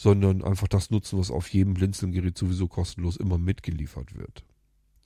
Sondern 0.00 0.42
einfach 0.42 0.66
das 0.66 0.88
nutzen, 0.88 1.18
was 1.18 1.30
auf 1.30 1.48
jedem 1.52 1.74
Blinzelgerät 1.74 2.38
sowieso 2.38 2.68
kostenlos 2.68 3.18
immer 3.18 3.36
mitgeliefert 3.36 4.16
wird. 4.16 4.46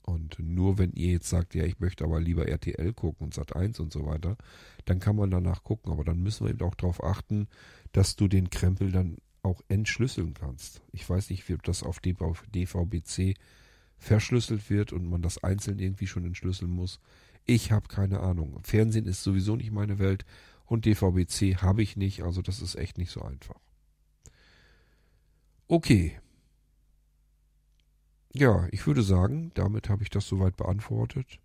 Und 0.03 0.39
nur 0.39 0.77
wenn 0.77 0.93
ihr 0.93 1.11
jetzt 1.11 1.27
sagt, 1.27 1.53
ja, 1.53 1.65
ich 1.65 1.81
möchte 1.81 2.05
aber 2.05 2.21
lieber 2.21 2.47
RTL 2.47 2.93
gucken 2.93 3.25
und 3.25 3.33
Sat 3.33 3.57
1 3.57 3.81
und 3.81 3.91
so 3.91 4.05
weiter, 4.05 4.37
dann 4.85 5.01
kann 5.01 5.17
man 5.17 5.31
danach 5.31 5.63
gucken. 5.63 5.91
Aber 5.91 6.05
dann 6.05 6.23
müssen 6.23 6.45
wir 6.45 6.51
eben 6.51 6.65
auch 6.65 6.75
darauf 6.75 7.03
achten, 7.03 7.49
dass 7.91 8.15
du 8.15 8.29
den 8.29 8.49
Krempel 8.49 8.93
dann 8.93 9.17
auch 9.43 9.61
entschlüsseln 9.67 10.33
kannst. 10.33 10.81
Ich 10.93 11.09
weiß 11.09 11.29
nicht, 11.29 11.49
wie 11.49 11.57
das 11.61 11.83
auf 11.83 11.99
DVB-C 11.99 13.33
verschlüsselt 13.97 14.69
wird 14.69 14.93
und 14.93 15.09
man 15.09 15.21
das 15.21 15.43
einzeln 15.43 15.79
irgendwie 15.79 16.07
schon 16.07 16.23
entschlüsseln 16.23 16.71
muss. 16.71 17.01
Ich 17.43 17.73
habe 17.73 17.89
keine 17.89 18.21
Ahnung. 18.21 18.61
Fernsehen 18.63 19.07
ist 19.07 19.23
sowieso 19.23 19.57
nicht 19.57 19.73
meine 19.73 19.99
Welt 19.99 20.23
und 20.65 20.85
DVB-C 20.85 21.57
habe 21.57 21.83
ich 21.83 21.97
nicht, 21.97 22.23
also 22.23 22.41
das 22.41 22.61
ist 22.61 22.75
echt 22.75 22.97
nicht 22.97 23.11
so 23.11 23.23
einfach. 23.23 23.59
Okay, 25.67 26.19
ja, 28.37 28.67
ich 28.71 28.85
würde 28.85 29.01
sagen, 29.01 29.51
damit 29.53 29.87
habe 29.87 30.03
ich 30.03 30.09
das 30.09 30.27
soweit 30.27 30.57
beantwortet. 30.57 31.39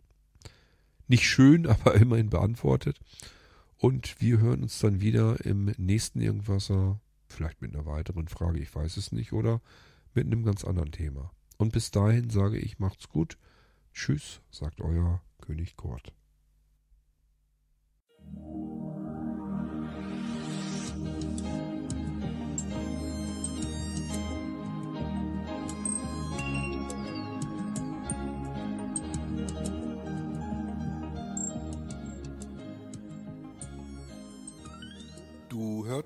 Nicht 1.06 1.24
schön, 1.24 1.66
aber 1.68 1.94
immerhin 1.94 2.30
beantwortet. 2.30 2.98
Und 3.76 4.20
wir 4.20 4.40
hören 4.40 4.62
uns 4.62 4.80
dann 4.80 5.00
wieder 5.00 5.44
im 5.46 5.72
nächsten 5.78 6.20
Irgendwasser, 6.20 7.00
vielleicht 7.28 7.62
mit 7.62 7.72
einer 7.74 7.87
weiteren 7.87 8.26
Frage, 8.26 8.59
ich 8.59 8.74
weiß 8.74 8.96
es 8.96 9.12
nicht, 9.12 9.33
oder 9.33 9.61
mit 10.14 10.26
einem 10.26 10.42
ganz 10.42 10.64
anderen 10.64 10.90
Thema. 10.90 11.30
Und 11.59 11.72
bis 11.72 11.92
dahin 11.92 12.28
sage 12.28 12.59
ich, 12.59 12.80
macht's 12.80 13.09
gut. 13.09 13.38
Tschüss, 13.92 14.40
sagt 14.50 14.80
euer 14.80 15.22
König 15.40 15.76
Kurt. 15.76 16.12